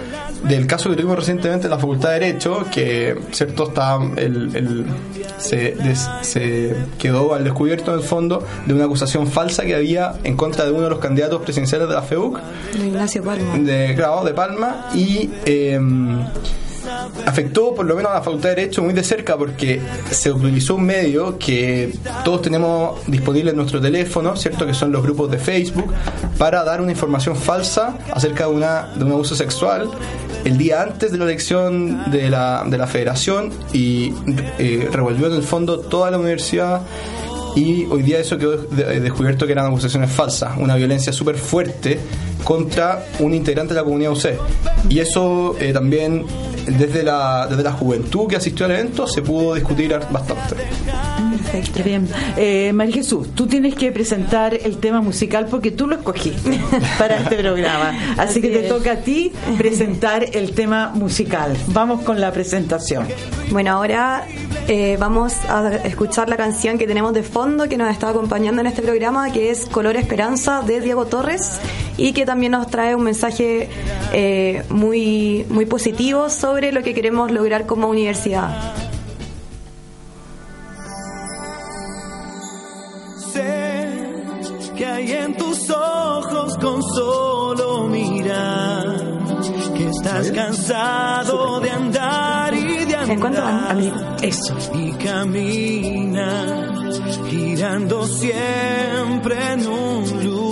Del 0.48 0.66
caso 0.66 0.88
que 0.90 0.96
tuvimos 0.96 1.16
recientemente 1.16 1.66
en 1.66 1.70
la 1.70 1.78
Facultad 1.78 2.10
de 2.10 2.20
Derecho, 2.20 2.64
que, 2.72 3.18
¿cierto? 3.30 3.68
Está 3.68 3.98
el, 4.16 4.86
se, 5.36 5.76
se, 6.22 6.74
quedó 6.98 7.34
al 7.34 7.44
descubierto 7.44 7.92
en 7.92 8.00
el 8.00 8.04
fondo 8.04 8.44
de 8.66 8.74
una 8.74 8.84
acusación 8.84 9.26
falsa 9.26 9.64
que 9.64 9.74
había 9.74 10.14
en 10.24 10.36
contra 10.36 10.64
de 10.64 10.72
uno 10.72 10.84
de 10.84 10.90
los 10.90 10.98
candidatos 10.98 11.42
presidenciales 11.42 11.88
de 11.88 11.94
la 11.94 12.02
FEUC, 12.02 12.40
de 12.78 12.86
Ignacio 12.86 13.22
Palma. 13.22 13.58
De, 13.58 13.94
claro, 13.94 14.24
de 14.24 14.34
Palma, 14.34 14.88
y. 14.94 15.30
Eh, 15.44 15.78
afectó 17.26 17.74
por 17.74 17.86
lo 17.86 17.94
menos 17.94 18.10
a 18.12 18.14
la 18.16 18.22
Facultad 18.22 18.50
de 18.50 18.56
Derecho 18.56 18.82
muy 18.82 18.92
de 18.92 19.02
cerca 19.02 19.36
porque 19.36 19.80
se 20.10 20.30
utilizó 20.32 20.76
un 20.76 20.84
medio 20.84 21.38
que 21.38 21.92
todos 22.24 22.42
tenemos 22.42 23.00
disponible 23.06 23.50
en 23.50 23.56
nuestro 23.56 23.80
teléfono, 23.80 24.36
¿cierto? 24.36 24.66
Que 24.66 24.74
son 24.74 24.92
los 24.92 25.02
grupos 25.02 25.30
de 25.30 25.38
Facebook, 25.38 25.92
para 26.38 26.64
dar 26.64 26.80
una 26.80 26.92
información 26.92 27.36
falsa 27.36 27.98
acerca 28.12 28.46
de, 28.46 28.52
una, 28.52 28.92
de 28.94 29.04
un 29.04 29.12
abuso 29.12 29.34
sexual 29.34 29.90
el 30.44 30.58
día 30.58 30.82
antes 30.82 31.12
de 31.12 31.18
la 31.18 31.24
elección 31.24 32.10
de 32.10 32.28
la, 32.28 32.64
de 32.66 32.78
la 32.78 32.86
federación 32.86 33.52
y 33.72 34.12
eh, 34.58 34.88
revolvió 34.90 35.28
en 35.28 35.34
el 35.34 35.42
fondo 35.42 35.78
toda 35.78 36.10
la 36.10 36.18
universidad 36.18 36.82
y 37.54 37.84
hoy 37.84 38.02
día 38.02 38.18
eso 38.18 38.38
quedó 38.38 38.56
descubierto 38.56 39.46
que 39.46 39.52
eran 39.52 39.66
acusaciones 39.66 40.10
falsas, 40.10 40.56
una 40.56 40.74
violencia 40.74 41.12
súper 41.12 41.36
fuerte 41.36 42.00
contra 42.44 43.04
un 43.20 43.34
integrante 43.34 43.74
de 43.74 43.80
la 43.80 43.84
comunidad 43.84 44.12
UC. 44.12 44.26
Y 44.88 44.98
eso 44.98 45.56
eh, 45.60 45.72
también 45.72 46.24
desde 46.66 47.02
la, 47.02 47.46
desde 47.48 47.62
la 47.62 47.72
juventud 47.72 48.28
que 48.28 48.36
asistió 48.36 48.66
al 48.66 48.72
evento 48.72 49.06
se 49.06 49.22
pudo 49.22 49.54
discutir 49.54 49.96
bastante. 50.10 50.56
Perfecto. 51.32 51.82
Bien. 51.84 52.08
Eh, 52.36 52.72
María 52.72 52.94
Jesús, 52.94 53.28
tú 53.34 53.46
tienes 53.46 53.74
que 53.74 53.92
presentar 53.92 54.54
el 54.54 54.78
tema 54.78 55.00
musical 55.00 55.46
porque 55.50 55.70
tú 55.70 55.86
lo 55.86 55.96
escogiste 55.96 56.60
para 56.98 57.18
este 57.18 57.36
programa. 57.36 57.92
Así, 58.16 58.40
que 58.40 58.48
te 58.48 58.62
toca 58.62 58.92
a 58.92 58.96
ti 58.96 59.32
presentar 59.58 60.24
el 60.32 60.52
tema 60.52 60.92
musical. 60.94 61.56
Vamos 61.68 62.02
con 62.02 62.20
la 62.20 62.32
presentación. 62.32 63.06
Bueno, 63.50 63.72
ahora 63.72 64.24
eh, 64.68 64.96
vamos 64.98 65.34
a 65.48 65.74
escuchar 65.84 66.28
la 66.28 66.36
canción 66.36 66.78
que 66.78 66.86
tenemos 66.86 67.12
de 67.12 67.22
fondo 67.22 67.68
que 67.68 67.76
nos 67.76 67.90
está 67.90 68.08
acompañando 68.10 68.60
en 68.60 68.68
este 68.68 68.82
programa, 68.82 69.30
que 69.32 69.50
es 69.50 69.66
Color 69.66 69.96
Esperanza 69.96 70.62
de 70.62 70.80
Diego 70.80 71.06
Torres 71.06 71.58
y 72.02 72.12
que 72.12 72.26
también 72.26 72.50
nos 72.50 72.66
trae 72.66 72.96
un 72.96 73.04
mensaje 73.04 73.68
eh, 74.12 74.64
muy, 74.70 75.46
muy 75.48 75.66
positivo 75.66 76.28
sobre 76.30 76.72
lo 76.72 76.82
que 76.82 76.94
queremos 76.94 77.30
lograr 77.30 77.64
como 77.64 77.88
universidad. 77.88 78.74
Sé 83.32 83.86
que 84.76 84.84
hay 84.84 85.12
en 85.12 85.36
tus 85.36 85.70
ojos 85.70 86.58
con 86.58 86.82
solo 86.82 87.86
mirar 87.86 89.20
que 89.76 89.88
estás 89.88 90.32
cansado 90.32 91.60
de 91.60 91.70
andar 91.70 92.52
y 92.52 92.84
de 92.84 92.96
andar. 92.96 93.10
En 93.10 93.20
cuanto 93.20 93.42
a, 93.42 93.74
mí, 93.74 93.92
eso. 94.22 94.56
Y 94.74 94.90
camina 94.94 96.68
girando 97.30 98.08
siempre 98.08 99.52
en 99.52 99.68
un 99.68 100.24
lugar 100.24 100.51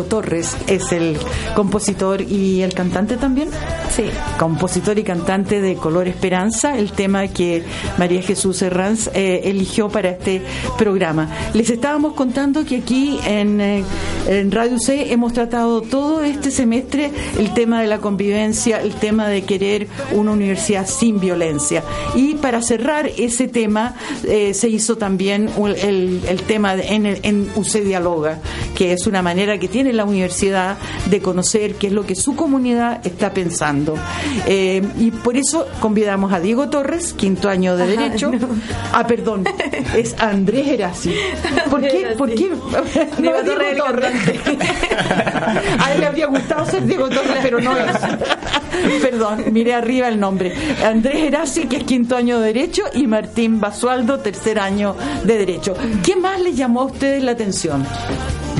Diego 0.00 0.04
Torres. 0.04 0.30
Diego 0.50 0.56
Torres 0.56 0.56
es 0.66 0.92
el 0.92 1.16
compositor 1.54 2.22
y 2.22 2.62
el 2.62 2.74
cantante 2.74 3.16
también. 3.16 3.50
Sí. 3.94 4.04
compositor 4.38 4.98
y 4.98 5.02
cantante 5.02 5.60
de 5.60 5.74
Color 5.74 6.06
Esperanza, 6.06 6.78
el 6.78 6.92
tema 6.92 7.26
que 7.28 7.64
María 7.98 8.22
Jesús 8.22 8.62
Herranz 8.62 9.10
eh, 9.14 9.42
eligió 9.44 9.88
para 9.88 10.10
este 10.10 10.42
programa. 10.78 11.28
Les 11.54 11.70
estábamos 11.70 12.14
contando 12.14 12.64
que 12.64 12.76
aquí 12.76 13.18
en, 13.26 13.60
eh, 13.60 13.84
en 14.28 14.50
Radio 14.52 14.78
C 14.78 15.12
hemos 15.12 15.32
tratado 15.32 15.80
todo 15.82 16.22
este 16.22 16.50
semestre 16.50 17.10
el 17.38 17.52
tema 17.54 17.80
de 17.80 17.86
la 17.88 17.98
convivencia, 17.98 18.80
el 18.80 18.92
tema 18.94 19.28
de 19.28 19.42
querer 19.42 19.88
una 20.12 20.32
universidad 20.32 20.86
sin 20.86 21.18
violencia. 21.20 21.82
Y 22.14 22.34
para 22.34 22.62
cerrar 22.62 23.08
ese 23.18 23.48
tema 23.48 23.94
eh, 24.24 24.54
se 24.54 24.68
hizo 24.68 24.96
también 24.96 25.48
el, 25.82 26.20
el 26.28 26.42
tema 26.42 26.76
de- 26.76 26.86
en, 26.88 27.06
en 27.06 27.50
UC 27.56 27.80
Dialoga, 27.82 28.38
que 28.76 28.92
es 28.92 29.06
una 29.06 29.22
manera 29.22 29.58
que 29.58 29.68
tiene 29.68 29.92
la 29.92 30.04
universidad 30.04 30.76
de 31.06 31.20
conocer 31.20 31.74
qué 31.74 31.88
es 31.88 31.92
lo 31.92 32.06
que 32.06 32.14
su 32.14 32.36
comunidad 32.36 33.04
está 33.06 33.32
pensando. 33.32 33.96
Eh, 34.46 34.82
y 34.98 35.10
por 35.10 35.36
eso 35.36 35.66
convidamos 35.80 36.32
a 36.32 36.40
Diego 36.40 36.68
Torres, 36.68 37.12
quinto 37.14 37.48
año 37.48 37.76
de 37.76 37.84
Ajá, 37.84 37.92
Derecho. 38.02 38.30
no. 38.32 38.48
Ah, 38.92 39.06
perdón, 39.06 39.44
es 39.96 40.14
Andrés 40.18 40.68
Erasi. 40.68 41.12
¿Por 41.70 41.80
qué? 41.80 42.14
¿Por 42.16 42.28
qué? 42.30 42.50
Diego 43.18 43.38
No, 43.40 43.44
Torres, 43.44 43.72
el 43.72 43.80
A 45.78 45.92
él 45.92 46.00
le 46.00 46.06
habría 46.06 46.26
gustado 46.26 46.66
ser 46.66 46.84
Diego 46.84 47.08
Torres, 47.08 47.38
pero 47.42 47.60
no 47.60 47.76
es. 47.76 47.96
Perdón, 49.02 49.44
miré 49.52 49.74
arriba 49.74 50.08
el 50.08 50.18
nombre. 50.18 50.54
Andrés 50.84 51.22
Erasi, 51.24 51.66
que 51.66 51.78
es 51.78 51.84
quinto 51.84 52.16
año 52.16 52.40
de 52.40 52.52
Derecho, 52.52 52.84
y 52.94 53.06
Martín 53.06 53.60
Basualdo, 53.60 54.20
tercer 54.20 54.58
año 54.58 54.96
de 55.24 55.38
Derecho. 55.38 55.74
¿Qué 56.04 56.16
más 56.16 56.40
les 56.40 56.56
llamó 56.56 56.82
a 56.82 56.84
ustedes 56.84 57.22
la 57.22 57.32
atención? 57.32 57.84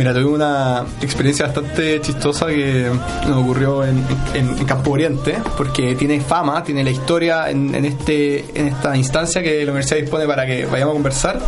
Mira, 0.00 0.14
tuve 0.14 0.24
una 0.24 0.86
experiencia 1.02 1.44
bastante 1.44 2.00
chistosa 2.00 2.46
que 2.46 2.90
nos 3.28 3.36
ocurrió 3.36 3.84
en, 3.84 4.02
en- 4.32 4.56
en 4.56 4.64
Campo 4.64 4.92
Oriente, 4.92 5.36
porque 5.58 5.94
tiene 5.94 6.22
fama, 6.22 6.64
tiene 6.64 6.82
la 6.82 6.88
historia 6.90 7.50
en, 7.50 7.74
en 7.74 7.84
este, 7.84 8.46
en 8.58 8.68
esta 8.68 8.96
instancia 8.96 9.42
que 9.42 9.58
la 9.62 9.72
universidad 9.72 10.00
dispone 10.00 10.24
para 10.26 10.46
que 10.46 10.64
vayamos 10.64 10.92
a 10.92 10.94
conversar, 10.94 11.38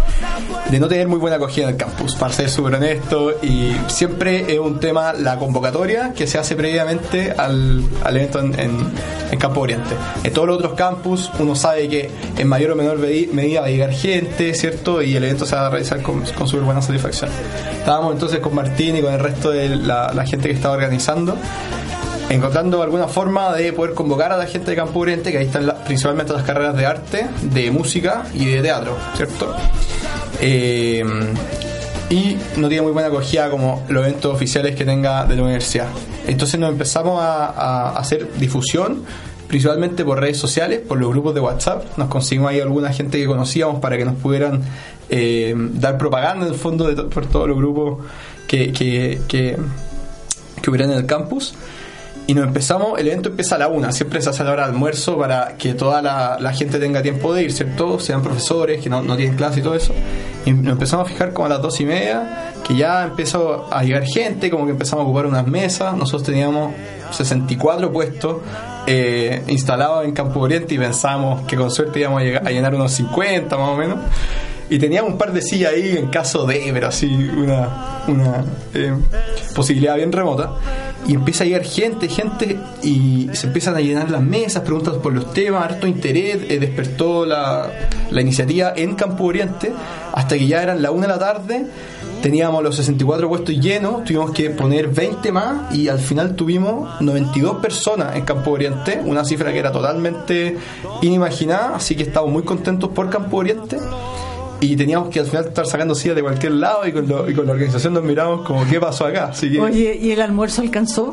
de 0.70 0.78
no 0.78 0.86
tener 0.86 1.08
muy 1.08 1.18
buena 1.18 1.36
acogida 1.36 1.64
en 1.64 1.70
el 1.70 1.76
campus, 1.78 2.14
para 2.14 2.30
ser 2.34 2.50
súper 2.50 2.74
honesto, 2.74 3.36
y 3.42 3.74
siempre 3.86 4.52
es 4.52 4.58
un 4.58 4.78
tema 4.80 5.14
la 5.14 5.38
convocatoria 5.38 6.12
que 6.14 6.26
se 6.26 6.36
hace 6.36 6.54
previamente 6.54 7.32
al, 7.34 7.82
al 8.04 8.16
evento 8.18 8.38
en, 8.40 8.52
Campo 9.38 9.62
Oriente. 9.62 9.94
En 10.22 10.32
todos 10.32 10.46
los 10.46 10.58
otros 10.58 10.74
campus 10.74 11.28
uno 11.40 11.56
sabe 11.56 11.88
que 11.88 12.10
en 12.38 12.46
mayor 12.46 12.72
o 12.72 12.76
menor 12.76 12.98
medi- 13.00 13.28
medida 13.32 13.60
va 13.62 13.66
a 13.66 13.70
llegar 13.70 13.90
gente, 13.92 14.54
¿cierto? 14.54 15.02
Y 15.02 15.16
el 15.16 15.24
evento 15.24 15.46
se 15.46 15.56
va 15.56 15.66
a 15.66 15.70
realizar 15.70 16.00
con, 16.02 16.20
con 16.20 16.46
súper 16.46 16.64
buena 16.64 16.80
satisfacción. 16.82 17.28
Estábamos 17.78 18.12
entonces 18.12 18.38
con 18.42 18.54
Martín 18.54 18.96
y 18.96 19.00
con 19.00 19.12
el 19.14 19.20
resto 19.20 19.50
de 19.50 19.70
la, 19.76 20.12
la 20.12 20.26
gente 20.26 20.48
que 20.48 20.54
estaba 20.54 20.74
organizando 20.74 21.36
encontrando 22.30 22.82
alguna 22.82 23.08
forma 23.08 23.52
de 23.52 23.72
poder 23.74 23.92
convocar 23.94 24.32
a 24.32 24.38
la 24.38 24.46
gente 24.46 24.70
de 24.70 24.76
Campo 24.76 25.00
Oriente, 25.00 25.30
que 25.32 25.38
ahí 25.38 25.46
están 25.46 25.66
la- 25.66 25.74
principalmente 25.84 26.32
las 26.32 26.42
carreras 26.44 26.74
de 26.76 26.86
arte, 26.86 27.26
de 27.42 27.70
música 27.70 28.22
y 28.32 28.46
de 28.46 28.62
teatro, 28.62 28.96
¿cierto? 29.16 29.54
Eh, 30.40 31.04
y 32.08 32.36
no 32.56 32.68
tiene 32.68 32.82
muy 32.82 32.92
buena 32.92 33.08
acogida 33.08 33.50
como 33.50 33.84
los 33.88 34.06
eventos 34.06 34.34
oficiales 34.34 34.74
que 34.74 34.84
tenga 34.84 35.24
de 35.26 35.36
la 35.36 35.42
universidad. 35.42 35.88
Entonces 36.26 36.58
nos 36.60 36.70
empezamos 36.70 37.20
a, 37.22 37.46
a 37.48 37.98
hacer 37.98 38.32
difusión, 38.38 39.04
principalmente 39.52 40.02
por 40.02 40.18
redes 40.18 40.38
sociales, 40.38 40.80
por 40.80 40.98
los 40.98 41.10
grupos 41.10 41.34
de 41.34 41.40
WhatsApp. 41.40 41.98
Nos 41.98 42.08
conseguimos 42.08 42.50
ahí 42.50 42.60
alguna 42.60 42.90
gente 42.90 43.18
que 43.18 43.26
conocíamos 43.26 43.80
para 43.80 43.98
que 43.98 44.06
nos 44.06 44.14
pudieran 44.14 44.62
eh, 45.10 45.54
dar 45.74 45.98
propaganda 45.98 46.46
en 46.46 46.54
el 46.54 46.58
fondo 46.58 46.88
de 46.88 47.02
por 47.02 47.26
todos 47.26 47.48
los 47.48 47.58
grupos 47.58 47.98
que, 48.48 48.72
que, 48.72 49.20
que, 49.28 49.58
que 50.62 50.70
hubieran 50.70 50.92
en 50.92 50.96
el 50.96 51.04
campus. 51.04 51.54
Y 52.26 52.34
nos 52.34 52.46
empezamos, 52.46 52.98
el 53.00 53.08
evento 53.08 53.30
empieza 53.30 53.56
a 53.56 53.58
la 53.58 53.68
una, 53.68 53.90
siempre 53.90 54.22
se 54.22 54.30
hace 54.30 54.42
a 54.42 54.44
la 54.46 54.52
hora 54.52 54.62
de 54.66 54.72
almuerzo 54.72 55.18
para 55.18 55.56
que 55.58 55.74
toda 55.74 56.00
la, 56.00 56.38
la 56.40 56.52
gente 56.52 56.78
tenga 56.78 57.02
tiempo 57.02 57.34
de 57.34 57.42
ir, 57.42 57.52
¿cierto? 57.52 57.98
Sean 57.98 58.22
profesores 58.22 58.80
que 58.80 58.88
no, 58.88 59.02
no 59.02 59.16
tienen 59.16 59.36
clase 59.36 59.58
y 59.58 59.62
todo 59.62 59.74
eso. 59.74 59.92
Y 60.46 60.52
nos 60.52 60.72
empezamos 60.74 61.06
a 61.06 61.10
fijar 61.10 61.32
como 61.32 61.46
a 61.46 61.48
las 61.48 61.60
dos 61.60 61.80
y 61.80 61.84
media, 61.84 62.52
que 62.66 62.76
ya 62.76 63.02
empezó 63.04 63.66
a 63.72 63.82
llegar 63.82 64.04
gente, 64.04 64.50
como 64.50 64.66
que 64.66 64.70
empezamos 64.70 65.02
a 65.02 65.06
ocupar 65.08 65.26
unas 65.26 65.46
mesas. 65.48 65.96
Nosotros 65.96 66.22
teníamos 66.22 66.72
64 67.10 67.92
puestos 67.92 68.36
eh, 68.86 69.42
instalados 69.48 70.04
en 70.04 70.12
Campo 70.12 70.40
Oriente 70.40 70.74
y 70.74 70.78
pensábamos 70.78 71.42
que 71.46 71.56
con 71.56 71.70
suerte 71.72 72.00
íbamos 72.00 72.20
a, 72.20 72.24
llegar- 72.24 72.46
a 72.46 72.50
llenar 72.50 72.74
unos 72.74 72.92
50 72.92 73.56
más 73.58 73.68
o 73.68 73.76
menos. 73.76 73.98
Y 74.70 74.78
teníamos 74.78 75.12
un 75.12 75.18
par 75.18 75.32
de 75.32 75.42
sillas 75.42 75.72
ahí 75.72 75.96
en 75.96 76.08
caso 76.08 76.46
de, 76.46 76.70
pero 76.72 76.88
así 76.88 77.06
una, 77.06 78.02
una 78.08 78.44
eh, 78.74 78.94
posibilidad 79.54 79.96
bien 79.96 80.12
remota. 80.12 80.52
Y 81.06 81.14
empieza 81.14 81.42
a 81.42 81.46
llegar 81.46 81.64
gente, 81.64 82.08
gente, 82.08 82.58
y 82.82 83.28
se 83.32 83.48
empiezan 83.48 83.74
a 83.74 83.80
llenar 83.80 84.10
las 84.10 84.22
mesas, 84.22 84.62
preguntas 84.62 84.94
por 84.94 85.12
los 85.12 85.32
temas, 85.32 85.64
harto 85.64 85.86
interés, 85.86 86.38
eh, 86.48 86.58
despertó 86.60 87.26
la, 87.26 87.70
la 88.10 88.20
iniciativa 88.20 88.72
en 88.76 88.94
Campo 88.94 89.24
Oriente, 89.24 89.72
hasta 90.12 90.38
que 90.38 90.46
ya 90.46 90.62
eran 90.62 90.80
la 90.80 90.92
una 90.92 91.08
de 91.08 91.12
la 91.12 91.18
tarde, 91.18 91.66
teníamos 92.22 92.62
los 92.62 92.76
64 92.76 93.28
puestos 93.28 93.58
llenos, 93.58 94.04
tuvimos 94.04 94.30
que 94.30 94.50
poner 94.50 94.88
20 94.88 95.32
más, 95.32 95.74
y 95.74 95.88
al 95.88 95.98
final 95.98 96.36
tuvimos 96.36 97.00
92 97.00 97.56
personas 97.56 98.14
en 98.14 98.24
Campo 98.24 98.52
Oriente, 98.52 99.00
una 99.04 99.24
cifra 99.24 99.52
que 99.52 99.58
era 99.58 99.72
totalmente 99.72 100.56
inimaginada, 101.02 101.74
así 101.74 101.96
que 101.96 102.04
estamos 102.04 102.30
muy 102.30 102.44
contentos 102.44 102.90
por 102.90 103.10
Campo 103.10 103.38
Oriente 103.38 103.78
y 104.62 104.76
teníamos 104.76 105.08
que 105.10 105.20
al 105.20 105.26
final 105.26 105.46
estar 105.46 105.66
sacando 105.66 105.94
sillas 105.94 106.14
de 106.16 106.22
cualquier 106.22 106.52
lado 106.52 106.86
y 106.86 106.92
con, 106.92 107.08
lo- 107.08 107.28
y 107.28 107.34
con 107.34 107.46
la 107.46 107.52
organización 107.52 107.92
nos 107.94 108.04
miramos 108.04 108.46
como 108.46 108.64
qué 108.68 108.78
pasó 108.80 109.04
acá. 109.06 109.26
Así 109.32 109.50
que 109.50 109.60
Oye, 109.60 109.98
¿y 110.00 110.12
el 110.12 110.20
almuerzo 110.20 110.62
alcanzó? 110.62 111.12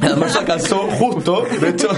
el 0.00 0.04
almuerzo 0.04 0.38
alcanzó 0.38 0.78
justo. 0.98 1.44
De 1.60 1.70
hecho, 1.70 1.88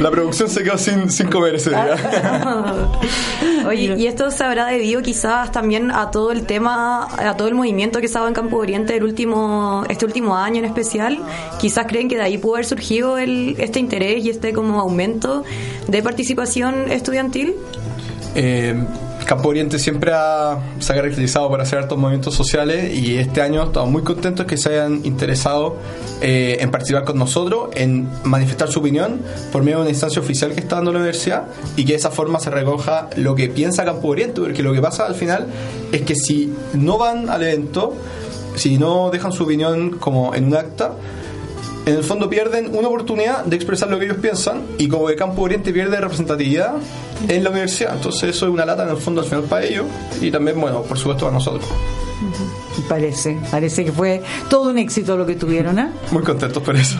la 0.00 0.10
producción 0.10 0.48
se 0.50 0.62
quedó 0.62 0.76
sin, 0.78 1.10
sin 1.10 1.28
comer 1.28 1.54
ese 1.54 1.70
día. 1.70 1.96
Oye, 3.66 3.94
y 3.98 4.06
esto 4.06 4.30
se 4.30 4.44
habrá 4.44 4.66
debido 4.66 5.02
quizás 5.02 5.50
también 5.52 5.90
a 5.90 6.10
todo 6.10 6.30
el 6.32 6.44
tema, 6.46 7.08
a 7.18 7.36
todo 7.36 7.48
el 7.48 7.54
movimiento 7.54 7.98
que 8.00 8.06
estaba 8.06 8.28
en 8.28 8.34
Campo 8.34 8.56
Oriente 8.58 8.96
el 8.96 9.02
último, 9.04 9.84
este 9.88 10.04
último 10.04 10.36
año 10.36 10.58
en 10.58 10.64
especial. 10.66 11.18
Quizás 11.58 11.86
creen 11.88 12.08
que 12.08 12.16
de 12.16 12.22
ahí 12.22 12.38
pudo 12.38 12.54
haber 12.56 12.66
surgido 12.66 13.18
el, 13.18 13.56
este 13.58 13.80
interés 13.80 14.24
y 14.24 14.30
este 14.30 14.52
como 14.52 14.80
aumento 14.80 15.44
de 15.88 16.02
participación 16.02 16.90
estudiantil. 16.92 17.54
Eh, 18.34 18.74
Campo 19.26 19.48
Oriente 19.48 19.80
siempre 19.80 20.12
ha, 20.14 20.58
se 20.78 20.92
ha 20.92 20.96
caracterizado 20.96 21.48
por 21.48 21.60
hacer 21.60 21.80
hartos 21.80 21.98
movimientos 21.98 22.32
sociales 22.32 22.96
y 22.96 23.16
este 23.18 23.42
año 23.42 23.64
estamos 23.64 23.90
muy 23.90 24.02
contentos 24.02 24.46
que 24.46 24.56
se 24.56 24.70
hayan 24.70 25.04
interesado 25.04 25.76
eh, 26.20 26.58
en 26.60 26.70
participar 26.70 27.04
con 27.04 27.18
nosotros, 27.18 27.70
en 27.74 28.08
manifestar 28.22 28.68
su 28.68 28.78
opinión 28.78 29.20
por 29.50 29.64
medio 29.64 29.78
de 29.78 29.82
una 29.82 29.90
instancia 29.90 30.22
oficial 30.22 30.52
que 30.52 30.60
está 30.60 30.76
dando 30.76 30.92
la 30.92 30.98
universidad 30.98 31.46
y 31.76 31.84
que 31.84 31.92
de 31.92 31.98
esa 31.98 32.12
forma 32.12 32.38
se 32.38 32.50
recoja 32.50 33.10
lo 33.16 33.34
que 33.34 33.48
piensa 33.48 33.84
Campo 33.84 34.08
Oriente, 34.08 34.40
porque 34.40 34.62
lo 34.62 34.72
que 34.72 34.80
pasa 34.80 35.06
al 35.06 35.16
final 35.16 35.48
es 35.90 36.02
que 36.02 36.14
si 36.14 36.54
no 36.74 36.96
van 36.96 37.28
al 37.28 37.42
evento, 37.42 37.94
si 38.54 38.78
no 38.78 39.10
dejan 39.10 39.32
su 39.32 39.42
opinión 39.42 39.98
como 39.98 40.36
en 40.36 40.44
un 40.44 40.54
acta, 40.54 40.92
en 41.86 41.94
el 41.94 42.02
fondo 42.02 42.28
pierden 42.28 42.76
una 42.76 42.88
oportunidad 42.88 43.44
de 43.44 43.54
expresar 43.54 43.88
lo 43.88 43.98
que 43.98 44.06
ellos 44.06 44.18
piensan 44.20 44.62
y 44.76 44.88
como 44.88 45.06
que 45.06 45.14
Campo 45.14 45.42
Oriente 45.42 45.72
pierde 45.72 46.00
representatividad 46.00 46.74
en 47.28 47.44
la 47.44 47.50
universidad. 47.50 47.94
Entonces 47.94 48.36
eso 48.36 48.46
es 48.46 48.52
una 48.52 48.66
lata 48.66 48.82
en 48.82 48.90
el 48.90 48.96
fondo 48.96 49.20
al 49.20 49.28
final 49.28 49.44
para 49.44 49.64
ellos 49.64 49.86
y 50.20 50.32
también, 50.32 50.60
bueno, 50.60 50.82
por 50.82 50.98
supuesto 50.98 51.26
para 51.26 51.36
nosotros. 51.36 51.64
Parece, 52.88 53.38
parece 53.52 53.84
que 53.84 53.92
fue 53.92 54.20
todo 54.50 54.70
un 54.70 54.78
éxito 54.78 55.16
lo 55.16 55.26
que 55.26 55.36
tuvieron, 55.36 55.78
¿ah? 55.78 55.92
Muy 56.10 56.24
contentos 56.24 56.60
por 56.60 56.74
eso. 56.74 56.98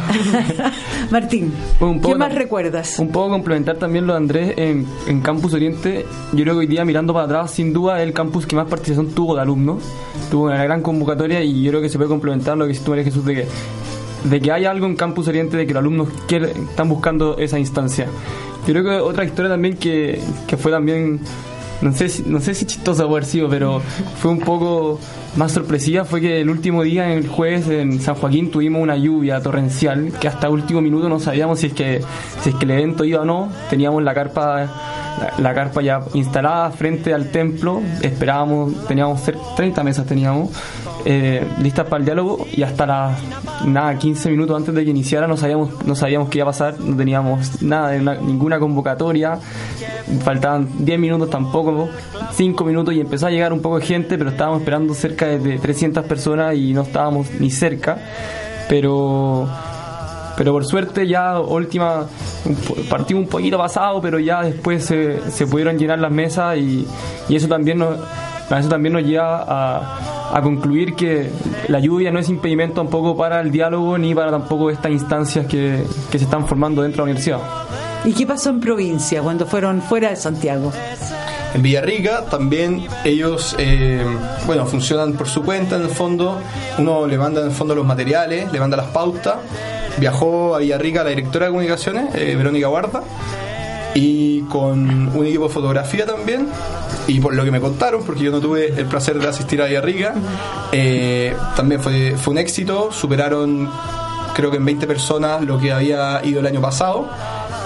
Martín, 1.11 1.53
Un 1.81 2.01
poco 2.01 2.13
¿qué 2.13 2.19
más 2.19 2.35
recuerdas? 2.35 2.99
Un 3.01 3.09
poco 3.09 3.31
complementar 3.31 3.77
también 3.79 4.07
lo 4.07 4.13
de 4.13 4.19
Andrés 4.19 4.55
en, 4.57 4.87
en 5.09 5.21
Campus 5.21 5.53
Oriente. 5.53 6.07
Yo 6.33 6.45
creo 6.45 6.55
que 6.55 6.61
hoy 6.61 6.67
día, 6.69 6.85
mirando 6.85 7.13
para 7.13 7.27
atrás, 7.27 7.51
sin 7.51 7.73
duda, 7.73 8.01
es 8.01 8.07
el 8.07 8.13
campus 8.13 8.47
que 8.47 8.55
más 8.55 8.69
participación 8.69 9.13
tuvo 9.15 9.35
de 9.35 9.43
alumnos. 9.43 9.83
Tuvo 10.31 10.45
una 10.45 10.63
gran 10.63 10.81
convocatoria 10.81 11.43
y 11.43 11.63
yo 11.63 11.73
creo 11.73 11.83
que 11.83 11.89
se 11.89 11.99
puede 11.99 12.09
complementar 12.09 12.57
lo 12.57 12.69
que 12.69 12.75
tú 12.75 12.91
María 12.91 13.05
Jesús, 13.05 13.25
de 13.25 13.35
que, 13.35 13.49
de 14.31 14.41
que 14.41 14.53
hay 14.53 14.65
algo 14.65 14.87
en 14.87 14.97
Campus 14.97 15.29
Oriente, 15.29 15.57
de 15.57 15.67
que 15.67 15.73
los 15.75 15.81
alumnos 15.81 16.09
están 16.29 16.89
buscando 16.89 17.37
esa 17.39 17.59
instancia. 17.59 18.07
Yo 18.67 18.73
creo 18.73 18.85
que 18.85 18.91
otra 18.97 19.25
historia 19.25 19.51
también 19.51 19.77
que, 19.77 20.21
que 20.47 20.57
fue 20.57 20.73
también, 20.73 21.21
no 21.83 21.93
sé, 21.93 22.11
no 22.27 22.41
sé 22.41 22.55
si 22.55 22.65
chistosa 22.67 23.05
haber 23.05 23.25
sido, 23.25 23.49
pero 23.49 23.81
fue 24.21 24.31
un 24.33 24.41
poco 24.41 24.99
más 25.37 25.53
sorpresiva, 25.53 26.05
fue 26.05 26.21
que 26.21 26.41
el 26.41 26.49
último 26.51 26.83
día, 26.83 27.13
el 27.13 27.29
jueves, 27.29 27.69
en 27.69 28.01
San 28.01 28.15
Joaquín 28.17 28.51
tuvimos 28.51 28.83
una 28.83 28.97
lluvia 28.97 29.41
torrencial, 29.41 30.13
que 30.21 30.27
hasta 30.29 30.49
último 30.51 30.81
minuto 30.81 31.09
no 31.09 31.21
sabíamos 31.21 31.61
si 31.61 31.67
es 31.69 31.73
que, 31.75 32.01
si 32.43 32.49
es 32.51 32.55
que 32.57 32.65
el 32.65 32.71
evento 32.73 33.05
iba 33.05 33.21
o 33.21 33.25
no. 33.25 33.51
Teníamos 33.71 34.03
la 34.03 34.15
carpa 34.15 34.67
la, 35.39 35.55
carpa 35.55 35.81
ya 35.83 36.01
instalada 36.15 36.71
frente 36.73 37.15
al 37.15 37.31
templo, 37.31 37.81
esperábamos, 38.03 38.87
teníamos 38.87 39.27
cer- 39.27 39.39
30 39.57 39.83
mesas 39.85 40.07
teníamos 40.07 40.51
eh, 41.09 41.47
listas 41.63 41.87
para 41.87 42.01
el 42.01 42.05
diálogo 42.05 42.47
y 42.53 42.63
hasta 42.63 42.85
las 42.85 43.19
nada 43.65 43.97
15 43.97 44.29
minutos 44.31 44.57
antes 44.57 44.75
de 44.75 44.85
que 44.85 44.91
iniciara 44.91 45.27
no 45.29 45.37
sabíamos 45.37 45.71
no 45.87 45.95
sabíamos 45.95 46.29
qué 46.29 46.39
iba 46.39 46.45
a 46.45 46.51
pasar, 46.51 46.81
no 46.81 46.97
teníamos 46.97 47.63
nada 47.63 47.97
una- 47.97 48.17
ninguna 48.17 48.59
convocatoria, 48.59 49.39
faltaban 50.25 50.69
10 50.85 50.99
minutos 50.99 51.31
tampoco, 51.31 51.89
5 52.33 52.65
minutos 52.65 52.93
y 52.95 53.01
empezó 53.01 53.27
a 53.29 53.31
llegar 53.31 53.53
un 53.53 53.61
poco 53.61 53.79
de 53.79 53.87
gente, 53.87 54.19
pero 54.19 54.31
estábamos 54.31 54.61
esperando 54.61 54.95
cerca 54.95 55.27
de, 55.27 55.39
de 55.39 55.59
300 55.59 56.05
personas 56.07 56.57
y 56.57 56.73
no 56.75 56.83
estábamos 56.83 57.31
ni 57.41 57.51
cerca, 57.51 57.99
pero 58.69 59.49
Pero 60.37 60.53
por 60.53 60.65
suerte 60.67 61.07
ya 61.09 61.41
última, 61.41 62.05
partimos 62.91 63.23
un 63.25 63.29
poquito 63.31 63.57
pasado, 63.57 64.01
pero 64.03 64.19
ya 64.19 64.43
después 64.43 64.85
se, 64.85 65.31
se 65.31 65.47
pudieron 65.47 65.79
llenar 65.79 65.99
las 65.99 66.11
mesas 66.13 66.59
y, 66.59 66.87
y 67.29 67.37
eso 67.37 67.49
también 67.49 67.79
nos, 67.79 67.97
eso 68.51 68.69
también 68.69 68.93
nos 68.93 69.03
lleva 69.05 69.45
a, 69.49 70.16
a, 70.33 70.41
concluir 70.43 70.95
que 70.95 71.31
la 71.69 71.81
lluvia 71.81 72.11
no 72.11 72.19
es 72.19 72.29
impedimento 72.29 72.81
tampoco 72.83 73.17
para 73.17 73.41
el 73.41 73.51
diálogo 73.51 73.99
ni 73.99 74.15
para 74.15 74.31
tampoco 74.31 74.71
estas 74.71 74.93
instancias 74.93 75.47
que, 75.47 75.85
que 76.11 76.19
se 76.19 76.25
están 76.25 76.47
formando 76.47 76.83
dentro 76.83 77.05
de 77.05 77.13
la 77.13 77.13
universidad. 77.13 77.41
¿Y 78.05 78.13
qué 78.13 78.27
pasó 78.27 78.51
en 78.51 78.61
provincia 78.61 79.23
cuando 79.23 79.47
fueron 79.47 79.83
fuera 79.83 80.11
de 80.11 80.17
Santiago? 80.17 80.73
En 81.55 81.63
Villarrica 81.63 82.27
también 82.27 82.87
ellos, 83.05 83.57
eh, 83.59 84.05
bueno, 84.47 84.67
funcionan 84.67 85.15
por 85.15 85.27
su 85.27 85.43
cuenta 85.43 85.77
en 85.77 85.83
el 85.83 85.89
fondo. 85.89 86.39
Uno 86.77 87.07
le 87.07 87.17
manda 87.17 87.41
en 87.41 87.47
el 87.47 87.53
fondo 87.53 87.75
los 87.75 87.87
materiales, 87.87 88.53
le 88.53 88.61
manda 88.61 88.77
las 88.77 88.89
pautas. 88.89 89.37
Viajó 89.99 90.55
a 90.55 90.59
Villarrica 90.59 91.03
la 91.03 91.11
directora 91.11 91.47
de 91.47 91.53
comunicaciones, 91.53 92.15
eh, 92.15 92.37
Verónica 92.37 92.67
Guarda, 92.67 93.03
y 93.97 94.43
con 94.43 95.09
un 95.17 95.27
equipo 95.27 95.49
de 95.49 95.55
fotografía 95.55 96.07
también. 96.07 96.49
Y 97.09 97.19
por 97.21 97.35
lo 97.35 97.45
que 97.45 97.51
me 97.51 97.61
contaron, 97.61 98.05
porque 98.05 98.25
yo 98.25 98.31
no 98.31 98.41
tuve 98.41 98.69
el 98.69 98.87
placer 98.87 99.19
de 99.19 99.27
asistir 99.27 99.63
a 99.63 99.67
Villarrica, 99.67 100.15
eh, 100.73 101.35
también 101.57 101.81
fue, 101.81 102.15
fue 102.17 102.33
un 102.33 102.39
éxito. 102.39 102.93
Superaron, 102.93 103.71
creo 104.35 104.51
que 104.51 104.59
en 104.59 104.65
20 104.65 104.87
personas, 104.87 105.43
lo 105.43 105.59
que 105.59 105.73
había 105.73 106.21
ido 106.25 106.41
el 106.41 106.47
año 106.47 106.61
pasado 106.61 107.09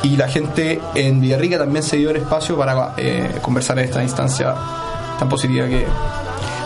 y 0.03 0.17
la 0.17 0.29
gente 0.29 0.81
en 0.95 1.21
Villarrica 1.21 1.59
también 1.59 1.83
se 1.83 1.97
dio 1.97 2.11
el 2.11 2.17
espacio 2.17 2.57
para 2.57 2.95
eh, 2.97 3.39
conversar 3.43 3.79
en 3.79 3.87
esta 3.87 4.03
instancia 4.03 4.55
tan 5.19 5.29
positiva 5.29 5.67
que 5.67 5.85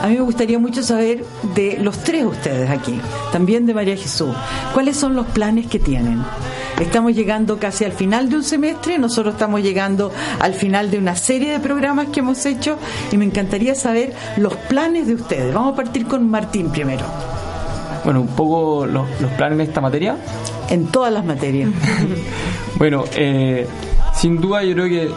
a 0.05 0.09
mí 0.09 0.17
me 0.17 0.21
gustaría 0.21 0.59
mucho 0.59 0.83
saber 0.83 1.25
de 1.55 1.79
los 1.81 1.97
tres 2.01 2.27
ustedes 2.27 2.69
aquí, 2.69 3.01
también 3.33 3.65
de 3.65 3.73
María 3.73 3.97
Jesús, 3.97 4.37
cuáles 4.75 4.99
son 4.99 5.17
los 5.17 5.27
planes 5.29 5.67
que 5.67 5.79
tienen. 5.79 6.23
Estamos 6.81 7.15
llegando 7.15 7.59
casi 7.59 7.85
al 7.85 7.93
final 7.93 8.29
de 8.29 8.37
un 8.37 8.43
semestre, 8.43 8.99
nosotros 8.99 9.35
estamos 9.35 9.63
llegando 9.63 10.11
al 10.41 10.55
final 10.55 10.91
de 10.91 10.99
una 10.99 11.15
serie 11.15 11.53
de 11.53 11.61
programas 11.61 12.09
que 12.09 12.21
hemos 12.21 12.45
hecho 12.47 12.79
y 13.13 13.17
me 13.17 13.25
encantaría 13.25 13.75
saber 13.75 14.13
los 14.37 14.55
planes 14.55 15.07
de 15.07 15.15
ustedes. 15.15 15.55
Vamos 15.55 15.75
a 15.75 15.77
partir 15.77 16.07
con 16.07 16.29
Martín 16.29 16.71
primero. 16.71 17.05
Bueno, 18.05 18.21
un 18.21 18.29
poco 18.29 18.87
los, 18.87 19.09
los 19.21 19.31
planes 19.33 19.61
en 19.61 19.69
esta 19.69 19.81
materia. 19.81 20.17
En 20.69 20.87
todas 20.87 21.13
las 21.13 21.25
materias. 21.25 21.71
bueno, 22.77 23.05
eh, 23.17 23.67
sin 24.15 24.41
duda 24.41 24.65
yo 24.65 24.75
creo 24.75 24.89
que 24.89 25.11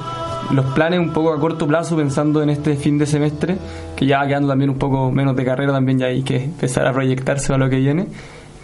los 0.52 0.66
planes 0.68 1.00
un 1.00 1.12
poco 1.12 1.34
a 1.34 1.40
corto 1.40 1.68
plazo 1.68 1.98
pensando 1.98 2.42
en 2.42 2.50
este 2.50 2.76
fin 2.76 2.98
de 2.98 3.06
semestre, 3.06 3.58
que 3.96 4.06
ya 4.06 4.26
quedando 4.26 4.48
también 4.48 4.70
un 4.70 4.78
poco 4.78 5.12
menos 5.12 5.36
de 5.36 5.44
carrera 5.44 5.74
también 5.74 6.00
ya 6.00 6.08
hay 6.08 6.24
que 6.24 6.44
empezar 6.44 6.88
a 6.88 6.94
proyectarse 6.94 7.54
a 7.54 7.58
lo 7.58 7.70
que 7.70 7.78
viene, 7.78 8.08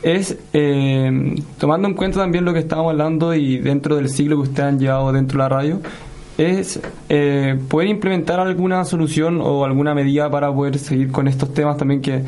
es 0.03 0.37
eh, 0.51 1.35
tomando 1.57 1.87
en 1.87 1.93
cuenta 1.93 2.19
también 2.19 2.43
lo 2.45 2.53
que 2.53 2.59
estábamos 2.59 2.91
hablando 2.91 3.33
y 3.33 3.57
dentro 3.57 3.95
del 3.95 4.09
ciclo 4.09 4.35
que 4.35 4.49
ustedes 4.49 4.69
han 4.69 4.79
llevado 4.79 5.11
dentro 5.13 5.37
de 5.37 5.43
la 5.43 5.49
radio, 5.49 5.79
es 6.37 6.79
eh, 7.09 7.57
poder 7.69 7.89
implementar 7.89 8.39
alguna 8.39 8.83
solución 8.85 9.39
o 9.41 9.63
alguna 9.63 9.93
medida 9.93 10.29
para 10.29 10.53
poder 10.53 10.77
seguir 10.77 11.11
con 11.11 11.27
estos 11.27 11.53
temas 11.53 11.77
también 11.77 12.01
que, 12.01 12.21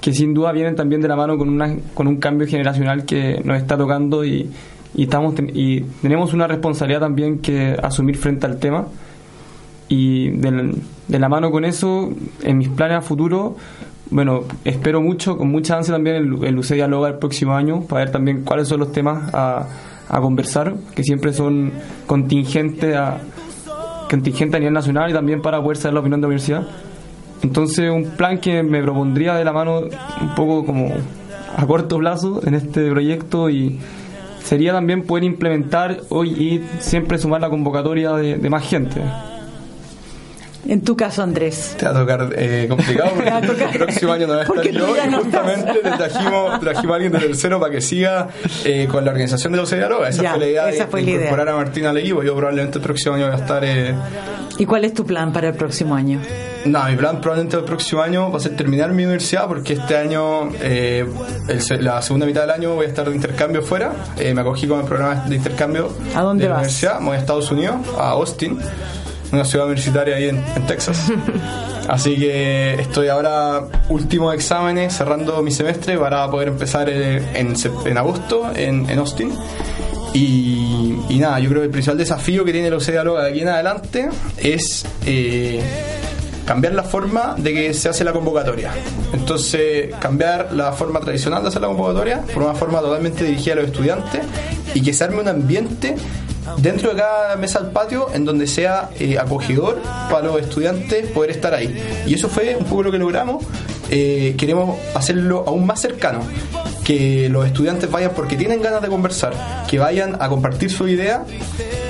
que 0.00 0.12
sin 0.12 0.34
duda 0.34 0.52
vienen 0.52 0.76
también 0.76 1.00
de 1.00 1.08
la 1.08 1.16
mano 1.16 1.38
con, 1.38 1.48
una, 1.48 1.74
con 1.94 2.06
un 2.08 2.16
cambio 2.16 2.46
generacional 2.46 3.04
que 3.04 3.40
nos 3.44 3.56
está 3.56 3.78
tocando 3.78 4.24
y, 4.24 4.50
y, 4.94 5.04
estamos 5.04 5.34
y 5.54 5.80
tenemos 6.02 6.34
una 6.34 6.46
responsabilidad 6.46 7.00
también 7.00 7.38
que 7.38 7.76
asumir 7.82 8.16
frente 8.16 8.46
al 8.46 8.58
tema. 8.58 8.86
Y 9.86 10.30
de, 10.30 10.74
de 11.08 11.18
la 11.18 11.28
mano 11.28 11.50
con 11.50 11.64
eso 11.64 12.10
en 12.42 12.58
mis 12.58 12.68
planes 12.68 12.98
a 12.98 13.02
futuro 13.02 13.56
bueno, 14.10 14.44
espero 14.64 15.00
mucho, 15.00 15.36
con 15.36 15.48
mucha 15.48 15.76
ansia 15.76 15.94
también 15.94 16.16
el, 16.16 16.44
el 16.44 16.58
UC 16.58 16.74
Dialoga 16.74 17.08
el 17.08 17.18
próximo 17.18 17.54
año 17.54 17.82
para 17.82 18.04
ver 18.04 18.12
también 18.12 18.44
cuáles 18.44 18.68
son 18.68 18.80
los 18.80 18.92
temas 18.92 19.32
a, 19.34 19.66
a 20.08 20.20
conversar, 20.20 20.74
que 20.94 21.02
siempre 21.02 21.32
son 21.32 21.72
contingentes 22.06 22.94
a, 22.94 23.18
contingente 24.08 24.56
a 24.56 24.60
nivel 24.60 24.74
nacional 24.74 25.10
y 25.10 25.12
también 25.12 25.42
para 25.42 25.62
poder 25.62 25.76
saber 25.76 25.94
la 25.94 26.00
opinión 26.00 26.20
de 26.20 26.24
la 26.24 26.28
universidad. 26.28 26.68
Entonces, 27.42 27.90
un 27.90 28.04
plan 28.16 28.38
que 28.38 28.62
me 28.62 28.82
propondría 28.82 29.34
de 29.34 29.44
la 29.44 29.52
mano 29.52 29.80
un 29.80 30.34
poco 30.34 30.64
como 30.64 30.92
a 31.56 31.66
corto 31.66 31.98
plazo 31.98 32.40
en 32.46 32.54
este 32.54 32.90
proyecto 32.90 33.50
y 33.50 33.78
sería 34.42 34.72
también 34.72 35.02
poder 35.02 35.24
implementar 35.24 36.00
hoy 36.08 36.30
y 36.30 36.64
siempre 36.80 37.18
sumar 37.18 37.40
la 37.40 37.50
convocatoria 37.50 38.12
de, 38.12 38.38
de 38.38 38.50
más 38.50 38.68
gente. 38.68 39.00
En 40.66 40.80
tu 40.82 40.96
caso, 40.96 41.22
Andrés. 41.22 41.76
Te 41.78 41.84
va 41.84 41.90
a 41.90 41.94
tocar 41.94 42.28
eh, 42.36 42.66
complicado 42.68 43.10
porque 43.46 43.64
el 43.72 43.78
próximo 43.78 44.12
año 44.12 44.26
no 44.26 44.34
va 44.34 44.40
a 44.40 44.44
estar 44.44 44.62
yo 44.70 44.96
y 44.96 45.12
justamente 45.14 45.72
te 45.82 45.90
trajimos, 45.90 46.60
trajimos 46.60 46.92
a 46.92 46.94
alguien 46.96 47.12
de 47.12 47.18
tercero 47.18 47.60
para 47.60 47.72
que 47.72 47.80
siga 47.80 48.28
eh, 48.64 48.88
con 48.90 49.04
la 49.04 49.10
organización 49.10 49.52
de 49.52 49.58
los 49.58 49.70
Dialoga. 49.70 50.08
Esa 50.08 50.22
Ya, 50.22 50.30
fue 50.30 50.40
la 50.40 50.46
idea 50.46 50.70
esa 50.70 50.86
fue 50.86 51.00
de 51.00 51.06
la 51.06 51.12
idea. 51.12 51.24
incorporar 51.26 51.48
a 51.54 51.56
Martín 51.56 51.86
al 51.86 51.98
equipo. 51.98 52.22
Yo 52.22 52.34
probablemente 52.34 52.78
el 52.78 52.84
próximo 52.84 53.14
año 53.16 53.26
voy 53.26 53.34
a 53.34 53.38
estar... 53.38 53.62
Eh, 53.64 53.94
¿Y 54.58 54.64
cuál 54.66 54.84
es 54.84 54.94
tu 54.94 55.04
plan 55.04 55.32
para 55.32 55.48
el 55.48 55.54
próximo 55.54 55.94
año? 55.94 56.20
no, 56.64 56.82
mi 56.88 56.96
plan 56.96 57.20
probablemente 57.20 57.58
el 57.58 57.64
próximo 57.64 58.00
año 58.00 58.30
va 58.32 58.38
a 58.38 58.40
ser 58.40 58.56
terminar 58.56 58.90
mi 58.92 59.02
universidad 59.04 59.46
porque 59.46 59.74
este 59.74 59.98
año, 59.98 60.48
eh, 60.62 61.04
el 61.48 61.84
la 61.84 62.00
segunda 62.00 62.24
mitad 62.24 62.40
del 62.42 62.52
año 62.52 62.74
voy 62.74 62.86
a 62.86 62.88
estar 62.88 63.06
de 63.06 63.14
intercambio 63.14 63.60
fuera. 63.60 63.92
Eh, 64.18 64.32
me 64.32 64.40
acogí 64.40 64.66
con 64.66 64.80
el 64.80 64.86
programa 64.86 65.24
de 65.28 65.36
intercambio 65.36 65.90
¿A 66.14 66.22
dónde 66.22 66.44
de 66.44 66.48
la 66.48 66.54
vas? 66.54 66.62
universidad. 66.62 67.00
Me 67.00 67.06
voy 67.08 67.16
a 67.16 67.18
Estados 67.20 67.50
Unidos, 67.50 67.76
a 67.98 68.10
Austin, 68.12 68.58
una 69.34 69.44
ciudad 69.44 69.66
universitaria 69.66 70.16
ahí 70.16 70.28
en, 70.28 70.66
Texas. 70.66 71.12
Así 71.88 72.16
que 72.16 72.74
estoy 72.74 73.08
ahora 73.08 73.66
últimos 73.88 74.34
exámenes, 74.34 74.96
cerrando 74.96 75.42
mi 75.42 75.50
semestre 75.50 75.98
para 75.98 76.30
poder 76.30 76.48
empezar 76.48 76.88
eh, 76.88 77.22
en, 77.34 77.54
en 77.84 77.98
agosto 77.98 78.50
en, 78.54 78.88
en 78.88 78.98
Austin. 78.98 79.32
Y, 80.14 80.96
y 81.08 81.18
nada, 81.18 81.40
yo 81.40 81.48
creo 81.48 81.62
que 81.62 81.66
el 81.66 81.72
principal 81.72 81.98
desafío 81.98 82.44
que 82.44 82.52
tiene 82.52 82.68
el 82.68 82.74
OCE 82.74 82.92
Dialoga 82.92 83.24
de 83.24 83.30
aquí 83.30 83.40
en 83.40 83.48
adelante 83.48 84.08
es 84.38 84.86
eh, 85.04 85.60
cambiar 86.44 86.74
la 86.74 86.82
forma 86.82 87.34
de 87.36 87.52
que 87.52 87.74
se 87.74 87.88
hace 87.88 88.04
la 88.04 88.12
convocatoria. 88.12 88.70
Entonces, 89.12 89.94
cambiar 89.98 90.52
la 90.52 90.72
forma 90.72 91.00
tradicional 91.00 91.42
de 91.42 91.48
hacer 91.48 91.62
la 91.62 91.68
convocatoria 91.68 92.22
por 92.32 92.42
una 92.42 92.54
forma 92.54 92.80
totalmente 92.80 93.24
dirigida 93.24 93.54
a 93.54 93.56
los 93.56 93.66
estudiantes 93.66 94.20
y 94.74 94.82
que 94.82 94.92
se 94.92 95.04
arme 95.04 95.20
un 95.20 95.28
ambiente 95.28 95.96
dentro 96.58 96.90
de 96.90 96.96
cada 96.96 97.36
mesa 97.36 97.58
al 97.58 97.70
patio 97.70 98.08
en 98.14 98.24
donde 98.24 98.46
sea 98.46 98.90
eh, 98.98 99.18
acogedor 99.18 99.80
para 100.10 100.26
los 100.26 100.40
estudiantes 100.40 101.10
poder 101.10 101.30
estar 101.30 101.54
ahí. 101.54 101.76
Y 102.06 102.14
eso 102.14 102.28
fue 102.28 102.56
un 102.56 102.64
poco 102.64 102.84
lo 102.84 102.92
que 102.92 102.98
logramos. 102.98 103.44
Eh, 103.90 104.34
queremos 104.38 104.78
hacerlo 104.94 105.44
aún 105.46 105.66
más 105.66 105.80
cercano. 105.80 106.20
Que 106.84 107.28
los 107.30 107.46
estudiantes 107.46 107.90
vayan 107.90 108.12
porque 108.14 108.36
tienen 108.36 108.60
ganas 108.60 108.82
de 108.82 108.88
conversar, 108.88 109.32
que 109.68 109.78
vayan 109.78 110.16
a 110.20 110.28
compartir 110.28 110.70
su 110.70 110.86
idea 110.86 111.24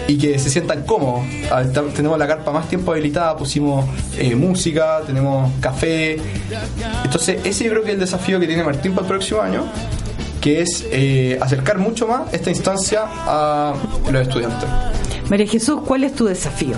y 0.06 0.18
que 0.18 0.38
se 0.38 0.50
sientan 0.50 0.82
cómodos. 0.82 1.24
Ah, 1.50 1.64
Tenemos 1.94 2.18
la 2.18 2.26
carpa 2.26 2.52
más 2.52 2.68
tiempo 2.68 2.92
habilitada, 2.92 3.36
pusimos 3.36 3.84
eh, 4.16 4.36
música, 4.36 5.00
tenemos 5.06 5.50
café. 5.60 6.18
Entonces, 7.04 7.40
ese 7.44 7.64
yo 7.64 7.70
creo 7.70 7.82
que 7.82 7.88
es 7.88 7.94
el 7.94 8.00
desafío 8.00 8.38
que 8.38 8.46
tiene 8.46 8.62
Martín 8.62 8.92
para 8.92 9.06
el 9.06 9.08
próximo 9.08 9.40
año, 9.40 9.64
que 10.44 10.60
es 10.60 10.86
eh, 10.92 11.38
acercar 11.40 11.78
mucho 11.78 12.06
más 12.06 12.34
esta 12.34 12.50
instancia 12.50 13.04
a 13.06 13.72
los 14.12 14.28
estudiantes. 14.28 14.68
María 15.30 15.46
Jesús, 15.46 15.80
¿cuál 15.86 16.04
es 16.04 16.14
tu 16.14 16.26
desafío? 16.26 16.76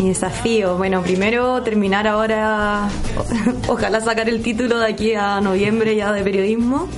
Mi 0.00 0.08
desafío, 0.08 0.76
bueno, 0.76 1.00
primero 1.02 1.62
terminar 1.62 2.08
ahora, 2.08 2.88
ojalá 3.68 4.00
sacar 4.00 4.28
el 4.28 4.42
título 4.42 4.80
de 4.80 4.86
aquí 4.86 5.14
a 5.14 5.40
noviembre 5.40 5.94
ya 5.94 6.12
de 6.12 6.24
periodismo. 6.24 6.88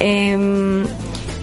Eh, 0.00 0.86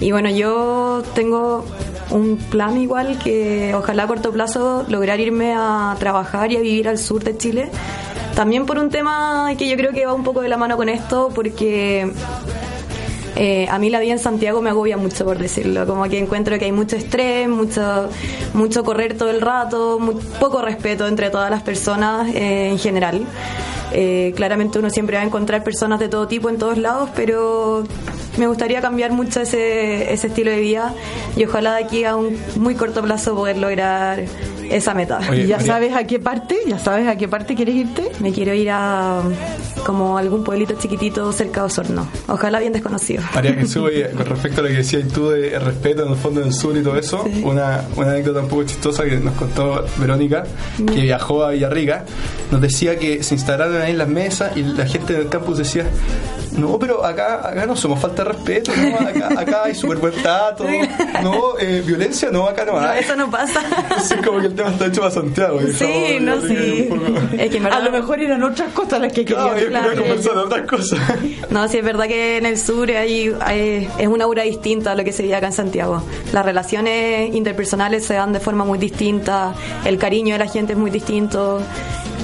y 0.02 0.12
bueno, 0.12 0.32
yo 0.32 1.04
tengo 1.14 1.64
un 2.10 2.38
plan 2.38 2.82
igual 2.82 3.20
que 3.20 3.76
ojalá 3.76 4.06
a 4.06 4.08
corto 4.08 4.32
plazo 4.32 4.86
lograr 4.90 5.20
irme 5.20 5.54
a 5.56 5.96
trabajar 6.00 6.52
y 6.52 6.58
a 6.58 6.62
vivir 6.62 6.88
al 6.88 6.98
sur 6.98 7.24
de 7.24 7.38
Chile. 7.38 7.70
También 8.36 8.66
por 8.66 8.80
un 8.80 8.90
tema 8.90 9.52
que 9.56 9.70
yo 9.70 9.78
creo 9.78 9.92
que 9.92 10.04
va 10.08 10.16
un 10.16 10.24
poco 10.24 10.42
de 10.42 10.50
la 10.50 10.58
mano 10.58 10.78
con 10.78 10.90
esto, 10.90 11.30
porque 11.36 12.12
eh, 13.36 13.68
a 13.70 13.80
mí 13.80 13.90
la 13.90 14.00
vida 14.00 14.14
en 14.14 14.20
Santiago 14.20 14.62
me 14.62 14.70
agobia 14.70 14.98
mucho, 14.98 15.26
por 15.26 15.38
decirlo. 15.38 15.86
Como 15.88 16.04
que 16.06 16.20
encuentro 16.20 16.58
que 16.60 16.66
hay 16.66 16.72
mucho 16.72 16.96
estrés, 16.96 17.48
mucho, 17.50 18.10
mucho 18.54 18.84
correr 18.84 19.18
todo 19.18 19.30
el 19.30 19.42
rato, 19.42 20.00
poco 20.40 20.62
respeto 20.62 21.08
entre 21.08 21.30
todas 21.30 21.50
las 21.50 21.64
personas 21.64 22.34
eh, 22.34 22.70
en 22.70 22.80
general. 22.80 23.26
Eh, 23.92 24.34
claramente 24.36 24.80
uno 24.80 24.90
siempre 24.90 25.18
va 25.18 25.24
a 25.24 25.26
encontrar 25.26 25.64
personas 25.64 26.00
de 26.00 26.10
todo 26.10 26.28
tipo 26.28 26.50
en 26.50 26.58
todos 26.58 26.78
lados, 26.78 27.10
pero 27.16 27.84
me 28.38 28.48
gustaría 28.48 28.82
cambiar 28.82 29.12
mucho 29.12 29.42
ese, 29.42 30.12
ese 30.14 30.28
estilo 30.28 30.52
de 30.52 30.60
vida 30.60 30.94
y 31.36 31.46
ojalá 31.46 31.76
de 31.76 31.84
aquí 31.84 32.04
a 32.04 32.16
un 32.16 32.38
muy 32.58 32.76
corto 32.76 33.02
plazo 33.02 33.36
poder 33.36 33.58
lograr 33.58 34.24
esa 34.70 34.94
meta. 34.94 35.20
Oye, 35.30 35.44
¿Y 35.44 35.48
ya 35.48 35.58
María- 35.58 35.74
sabes 35.74 35.96
a 35.96 36.04
qué 36.06 36.20
parte? 36.20 36.58
¿Ya 36.66 36.80
sabes 36.80 37.08
a 37.08 37.16
qué 37.16 37.28
parte 37.28 37.54
quieres 37.56 37.76
irte? 37.76 38.12
Me 38.20 38.32
quiero 38.32 38.54
ir 38.54 38.70
a 38.72 39.22
como 39.86 40.18
algún 40.18 40.44
pueblito 40.44 40.74
chiquitito 40.80 41.32
cerca 41.34 41.60
de 41.62 41.66
Osorno. 41.68 42.08
Ojalá 42.28 42.60
bien 42.60 42.72
desconocido. 42.74 43.22
María 43.36 43.54
Jesús, 43.54 43.84
oye, 43.88 44.10
con 44.12 44.26
respecto 44.26 44.62
a 44.62 44.64
lo 44.64 44.70
que 44.70 44.76
decías 44.78 45.08
tú 45.10 45.30
de 45.30 45.60
respeto 45.60 46.04
en 46.06 46.12
el 46.12 46.16
fondo 46.18 46.40
del 46.42 46.54
sur 46.54 46.76
y 46.78 46.82
todo 46.82 46.98
eso, 46.98 47.24
una, 47.44 47.84
una 47.98 48.12
anécdota 48.12 48.40
un 48.40 48.48
poco 48.48 48.64
chistosa 48.64 49.04
que 49.04 49.18
nos 49.18 49.34
contó 49.36 49.86
Verónica, 49.98 50.44
que 50.78 51.02
viajó 51.02 51.44
a 51.44 51.52
Villarrica, 51.52 52.06
nos 52.52 52.62
decía 52.62 52.98
que 52.98 53.22
se 53.24 53.36
instalaron 53.36 53.82
ahí 53.82 53.94
las 53.94 54.08
mesas 54.08 54.56
y 54.56 54.64
la 54.64 54.86
gente 54.86 55.14
del 55.14 55.28
campus 55.28 55.58
decía, 55.58 55.86
No, 56.58 56.80
pero 56.80 57.06
acá, 57.06 57.48
acá 57.48 57.66
no 57.66 57.76
somos 57.76 58.00
falta 58.00 58.23
de 58.24 58.30
respeto, 58.32 58.72
¿no? 58.76 59.08
Acá, 59.08 59.40
acá 59.42 59.64
hay 59.66 59.76
súper 59.76 59.98
buen 59.98 60.14
trato, 60.22 60.66
¿no? 61.22 61.58
Eh, 61.60 61.84
violencia, 61.86 62.30
no, 62.32 62.48
acá 62.48 62.66
no 62.66 62.74
No, 62.80 62.88
hay. 62.88 63.00
eso 63.02 63.16
no 63.16 63.30
pasa. 63.30 63.62
Sí, 64.04 64.16
como 64.26 64.40
que 64.40 64.48
el 64.48 64.56
tema 64.56 64.70
está 64.70 64.86
hecho 64.88 65.02
para 65.02 65.12
Santiago. 65.14 65.60
Sí, 65.62 65.86
estamos- 65.86 66.44
no, 66.44 66.48
sí. 66.48 66.90
Es 67.38 67.50
que 67.52 67.58
A 67.60 67.80
lo 67.80 67.92
mejor 67.92 68.20
eran 68.20 68.44
otras 68.44 68.72
cosas 68.74 69.02
las 69.02 69.14
que 69.14 69.26
Claro, 69.26 69.56
querían. 69.56 69.72
Claro. 69.84 69.98
conversar 70.00 70.34
de 70.34 70.40
otras 70.40 70.68
cosas. 70.68 71.00
no, 71.50 71.68
sí 71.68 71.78
es 71.78 71.84
verdad 71.84 72.06
que 72.08 72.38
en 72.38 72.46
el 72.46 72.58
sur 72.58 72.90
hay, 72.92 73.34
hay- 73.42 73.88
es 73.98 74.08
una 74.08 74.26
aura 74.26 74.44
distinta 74.44 74.92
a 74.92 74.96
lo 74.96 75.04
que 75.04 75.12
se 75.12 75.24
vive 75.24 75.36
acá 75.36 75.48
en 75.48 75.54
Santiago. 75.54 76.04
Las 76.32 76.46
relaciones 76.46 77.34
interpersonales 77.36 78.06
se 78.06 78.16
dan 78.16 78.34
de 78.34 78.40
forma 78.40 78.66
muy 78.66 78.78
distinta, 78.78 79.54
el 79.86 79.98
cariño 79.98 80.34
de 80.34 80.40
la 80.40 80.48
gente 80.48 80.74
es 80.74 80.80
muy 80.80 80.92
distinto, 80.92 81.62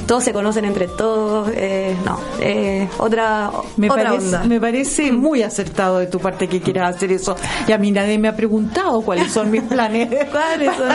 todos 0.10 0.24
se 0.24 0.34
conocen 0.34 0.66
entre 0.66 0.88
todos, 0.88 1.52
eh, 1.54 1.96
no, 2.04 2.20
eh, 2.42 2.88
otra, 2.98 3.52
Me 3.78 3.92
otra 3.92 4.06
parece, 4.06 4.26
onda. 4.26 4.44
me 4.46 4.60
parece 4.60 5.12
muy 5.12 5.44
acertado 5.44 6.00
de 6.00 6.08
tu 6.08 6.18
parte 6.18 6.48
que 6.48 6.62
quieras 6.62 6.96
hacer 6.96 7.12
eso. 7.12 7.36
Y 7.68 7.74
a 7.74 7.78
mí 7.78 7.92
nadie 7.92 8.18
me 8.18 8.28
ha 8.28 8.36
preguntado 8.36 9.02
cuáles 9.04 9.32
son 9.32 9.52
mis 9.52 9.62
planes. 9.62 10.10
¿Cuáles 10.32 10.76
son? 10.76 10.92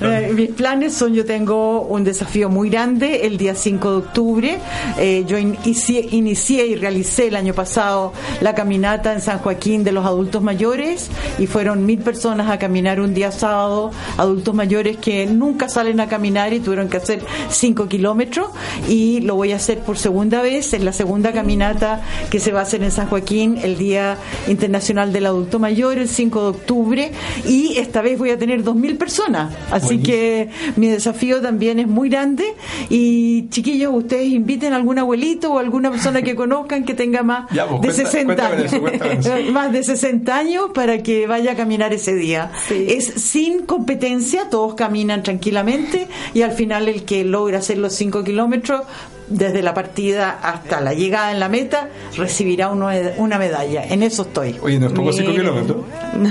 Eh, 0.00 0.32
Mis 0.34 0.50
planes 0.52 0.94
son, 0.94 1.12
yo 1.12 1.26
tengo 1.26 1.82
un 1.82 2.04
desafío 2.04 2.48
muy 2.48 2.70
grande 2.70 3.26
el 3.26 3.36
día 3.36 3.54
5 3.54 3.90
de 3.90 3.96
octubre. 3.98 4.58
Eh, 4.96 5.24
yo 5.26 5.36
inicié, 5.36 6.08
inicié 6.12 6.66
y 6.68 6.76
realicé 6.76 7.26
el 7.28 7.36
año 7.36 7.52
pasado 7.52 8.14
la 8.40 8.54
caminata 8.54 9.12
en 9.12 9.20
San 9.20 9.40
Joaquín 9.40 9.84
de 9.84 9.92
los 9.92 10.06
adultos 10.06 10.40
mayores 10.42 11.10
y 11.38 11.46
fueron 11.46 11.84
mil 11.84 11.98
personas 11.98 12.50
a 12.50 12.58
caminar 12.58 12.98
un 12.98 13.12
día 13.12 13.30
sábado, 13.30 13.90
adultos 14.16 14.54
mayores 14.54 14.96
que 14.96 15.26
nunca 15.26 15.68
salen 15.68 16.00
a 16.00 16.08
caminar 16.08 16.54
y 16.54 16.60
tuvieron 16.60 16.88
que 16.88 16.96
hacer 16.96 17.25
5 17.50 17.88
kilómetros 17.88 18.48
y 18.88 19.20
lo 19.20 19.34
voy 19.34 19.52
a 19.52 19.56
hacer 19.56 19.80
por 19.80 19.98
segunda 19.98 20.42
vez 20.42 20.72
en 20.72 20.84
la 20.84 20.92
segunda 20.92 21.32
caminata 21.32 22.02
que 22.30 22.40
se 22.40 22.52
va 22.52 22.60
a 22.60 22.62
hacer 22.62 22.82
en 22.82 22.90
San 22.90 23.08
Joaquín 23.08 23.58
el 23.62 23.76
Día 23.78 24.16
Internacional 24.48 25.12
del 25.12 25.26
Adulto 25.26 25.58
Mayor 25.58 25.98
el 25.98 26.08
5 26.08 26.40
de 26.42 26.48
octubre 26.48 27.12
y 27.46 27.76
esta 27.78 28.02
vez 28.02 28.18
voy 28.18 28.30
a 28.30 28.38
tener 28.38 28.62
2.000 28.64 28.96
personas. 28.98 29.54
Así 29.70 29.98
que 29.98 30.48
mi 30.76 30.88
desafío 30.88 31.40
también 31.40 31.78
es 31.78 31.86
muy 31.88 32.08
grande 32.08 32.44
y 32.88 33.48
chiquillos, 33.48 33.92
ustedes 33.94 34.28
inviten 34.28 34.72
a 34.72 34.76
algún 34.76 34.98
abuelito 34.98 35.52
o 35.52 35.58
alguna 35.58 35.90
persona 35.90 36.22
que 36.22 36.34
conozcan 36.34 36.84
que 36.84 36.94
tenga 36.94 37.22
más 37.22 37.50
Ya, 37.52 37.66
pues, 37.66 37.80
de 37.96 38.02
cuenta- 38.04 38.10
60 38.10 38.24
cuéntame 38.34 38.56
años. 38.56 38.72
eso, 38.72 38.80
cuéntame 38.80 39.12
eso. 39.14 39.30
más 39.52 39.72
de 39.72 39.82
60 39.84 40.36
años 40.36 40.66
para 40.74 41.02
que 41.02 41.26
vaya 41.26 41.52
a 41.52 41.54
caminar 41.56 41.92
ese 41.92 42.14
día. 42.14 42.50
Sí. 42.68 42.86
Es 42.88 43.06
sin 43.06 43.60
competencia, 43.66 44.48
todos 44.50 44.74
caminan 44.74 45.22
tranquilamente 45.22 46.08
y 46.34 46.42
al 46.42 46.52
final 46.52 46.88
el 46.88 47.04
que 47.04 47.15
logra 47.24 47.58
hacer 47.58 47.78
los 47.78 47.94
5 47.94 48.24
kilómetros 48.24 48.82
desde 49.28 49.62
la 49.62 49.74
partida 49.74 50.38
hasta 50.42 50.80
la 50.80 50.94
llegada 50.94 51.32
en 51.32 51.40
la 51.40 51.48
meta 51.48 51.88
recibirá 52.16 52.70
uno- 52.70 52.88
una 53.18 53.38
medalla. 53.38 53.84
En 53.84 54.02
eso 54.02 54.22
estoy. 54.22 54.56
Oye, 54.62 54.78
no 54.78 54.86
es 54.86 54.92
poco 54.92 55.12
5 55.12 55.30
Mire. 55.30 55.42
kilómetros. 55.42 55.76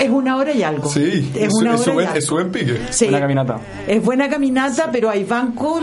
Es 0.00 0.10
una 0.10 0.36
hora 0.36 0.52
y 0.52 0.62
algo. 0.62 0.88
Sí, 0.90 1.30
es 1.34 1.42
es, 1.48 1.54
una 1.54 1.74
es 1.74 1.86
hora 1.88 2.14
es 2.16 2.30
buen 2.30 2.50
pique. 2.50 2.78
Sí. 2.90 3.04
Buena 3.06 3.20
caminata. 3.20 3.60
Es 3.86 4.02
buena 4.02 4.28
caminata, 4.28 4.90
pero 4.92 5.08
hay 5.10 5.24
bancos, 5.24 5.82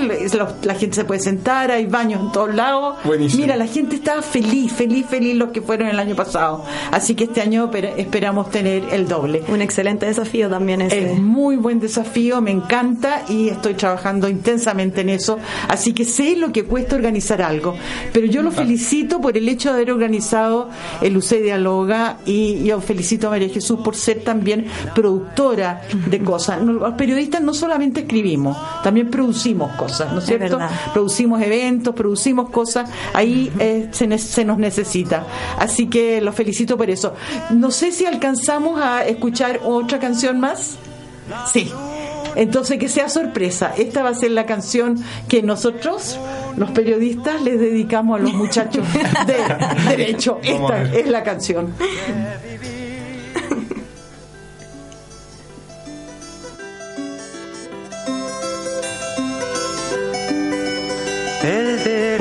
la 0.63 0.75
gente 0.75 0.95
se 0.95 1.05
puede 1.05 1.19
sentar, 1.21 1.71
hay 1.71 1.85
baños 1.85 2.21
en 2.21 2.31
todos 2.31 2.53
lados. 2.53 2.97
Buenísimo. 3.03 3.41
Mira, 3.43 3.55
la 3.55 3.67
gente 3.67 3.95
está 3.95 4.21
feliz, 4.21 4.71
feliz, 4.73 5.05
feliz 5.07 5.35
los 5.35 5.49
que 5.51 5.61
fueron 5.61 5.87
el 5.87 5.99
año 5.99 6.15
pasado. 6.15 6.63
Así 6.91 7.15
que 7.15 7.23
este 7.25 7.41
año 7.41 7.71
per- 7.71 7.93
esperamos 7.97 8.49
tener 8.51 8.83
el 8.91 9.07
doble. 9.07 9.43
Un 9.47 9.61
excelente 9.61 10.05
desafío 10.05 10.49
también 10.49 10.81
ese. 10.81 11.13
Es 11.13 11.19
muy 11.19 11.55
buen 11.55 11.79
desafío, 11.79 12.41
me 12.41 12.51
encanta 12.51 13.23
y 13.29 13.49
estoy 13.49 13.73
trabajando 13.73 14.27
intensamente 14.29 15.01
en 15.01 15.09
eso. 15.09 15.39
Así 15.67 15.93
que 15.93 16.05
sé 16.05 16.35
lo 16.41 16.51
que 16.51 16.65
cuesta 16.65 16.95
organizar 16.95 17.41
algo. 17.41 17.75
Pero 18.11 18.27
yo 18.27 18.41
lo 18.41 18.51
felicito 18.51 19.21
por 19.21 19.37
el 19.37 19.47
hecho 19.47 19.69
de 19.69 19.75
haber 19.75 19.91
organizado 19.91 20.69
el 21.01 21.17
UC 21.17 21.41
Dialoga 21.41 22.17
y 22.25 22.63
yo 22.63 22.81
felicito 22.81 23.27
a 23.27 23.31
María 23.31 23.49
Jesús 23.49 23.79
por 23.81 23.95
ser 23.95 24.23
también 24.23 24.67
productora 24.93 25.81
de 26.07 26.19
cosas. 26.21 26.61
Los 26.61 26.93
periodistas 26.95 27.41
no 27.41 27.53
solamente 27.53 28.01
escribimos, 28.01 28.57
también 28.83 29.09
producimos 29.09 29.71
cosas, 29.73 30.11
¿no 30.11 30.19
es 30.19 30.25
cierto? 30.25 30.59
Producimos 30.93 31.41
eventos, 31.41 31.95
producimos 31.95 32.49
cosas, 32.49 32.89
ahí 33.13 33.51
eh, 33.59 33.87
se, 33.91 34.17
se 34.17 34.45
nos 34.45 34.57
necesita. 34.57 35.25
Así 35.57 35.87
que 35.87 36.21
los 36.21 36.35
felicito 36.35 36.77
por 36.77 36.89
eso. 36.89 37.13
No 37.51 37.71
sé 37.71 37.91
si 37.91 38.05
alcanzamos 38.05 38.81
a 38.81 39.05
escuchar 39.05 39.61
otra 39.63 39.99
canción 39.99 40.39
más. 40.39 40.77
Sí. 41.51 41.71
Entonces 42.35 42.77
que 42.79 42.87
sea 42.87 43.09
sorpresa. 43.09 43.73
Esta 43.77 44.03
va 44.03 44.09
a 44.09 44.13
ser 44.13 44.31
la 44.31 44.45
canción 44.45 45.03
que 45.27 45.41
nosotros, 45.41 46.19
los 46.57 46.71
periodistas, 46.71 47.41
les 47.41 47.59
dedicamos 47.59 48.19
a 48.19 48.23
los 48.23 48.33
muchachos 48.33 48.85
de 48.93 49.87
derecho. 49.89 50.39
Esta 50.43 50.83
es 50.83 51.07
la 51.07 51.23
canción. 51.23 51.73
el 61.43 62.20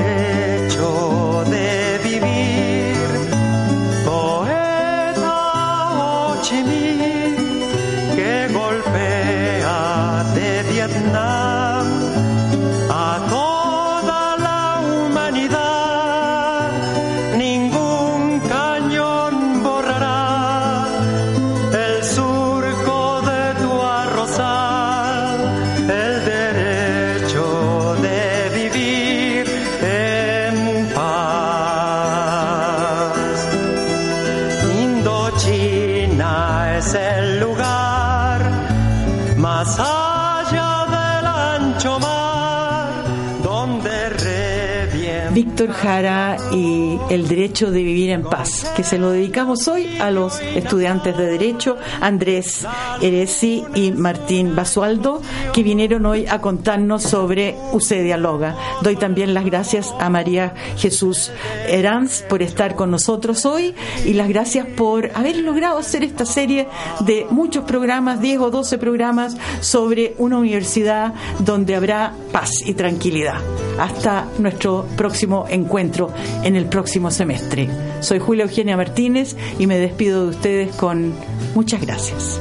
Jara 45.69 46.37
y 46.53 46.99
el 47.11 47.29
derecho 47.29 47.71
de 47.71 47.83
vivir 47.83 48.11
en 48.11 48.23
paz, 48.23 48.71
que 48.77 48.83
se 48.83 48.99
lo 48.99 49.11
dedicamos 49.11 49.69
hoy 49.69 49.99
a 50.01 50.11
los 50.11 50.41
estudiantes 50.41 51.17
de 51.17 51.27
Derecho, 51.27 51.77
Andrés 52.01 52.67
Eresi 53.03 53.65
y 53.75 53.93
Martín 53.93 54.57
Basualdo, 54.57 55.21
que 55.53 55.63
vinieron 55.63 56.07
hoy 56.07 56.27
a 56.27 56.41
contarnos 56.41 57.03
sobre 57.03 57.57
UC 57.73 57.89
Dialoga. 58.03 58.57
Doy 58.83 58.97
también 58.97 59.35
las 59.35 59.45
gracias 59.45 59.95
a 59.99 60.11
María 60.11 60.55
Jesús 60.77 61.31
Eranz 61.69 62.23
por 62.23 62.43
estar 62.43 62.75
con 62.75 62.91
nosotros 62.91 63.45
hoy 63.47 63.75
y 64.05 64.15
las 64.15 64.29
gracias 64.29 64.67
por 64.67 65.11
haber 65.15 65.37
logrado 65.37 65.79
hacer 65.79 66.05
esta 66.05 66.25
serie 66.25 66.69
de 67.01 67.27
muchos 67.31 67.65
programas, 67.65 68.21
10 68.21 68.41
o 68.41 68.51
12 68.51 68.79
programas 68.79 69.37
sobre 69.61 70.15
una 70.19 70.39
universidad 70.39 71.15
donde 71.41 71.75
habrá 71.75 72.13
paz 72.33 72.51
y 72.65 72.75
tranquilidad. 72.75 73.41
Hasta 73.79 74.27
nuestro 74.39 74.87
próximo 74.97 75.47
encuentro 75.49 76.13
en 76.43 76.57
el 76.57 76.67
próximo 76.67 77.11
semestre. 77.11 77.69
Soy 78.01 78.19
Julia 78.19 78.45
Eugenia 78.45 78.77
Martínez 78.77 79.37
y 79.59 79.67
me 79.67 79.79
despido 79.79 80.25
de 80.25 80.31
ustedes 80.31 80.75
con 80.77 81.13
muchas 81.55 81.81
gracias. 81.81 82.41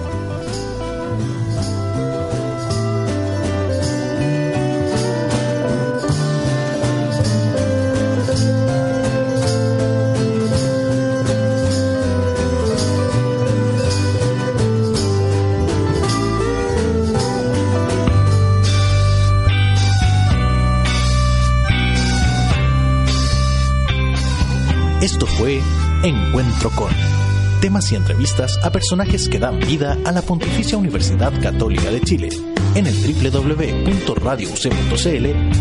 Temas 27.60 27.92
y 27.92 27.96
entrevistas 27.96 28.60
a 28.64 28.72
personajes 28.72 29.28
que 29.30 29.40
dan 29.40 29.60
vida 29.60 29.98
a 30.06 30.12
la 30.12 30.22
Pontificia 30.22 30.78
Universidad 30.78 31.34
Católica 31.42 31.90
de 31.92 32.02
Chile 32.02 32.30
en 32.76 32.88
el 32.88 32.96
www.radiouc.cl 32.96 33.66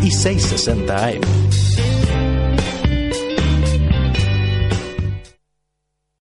y 0.05 0.11
660 0.11 1.07
AM. 1.07 1.21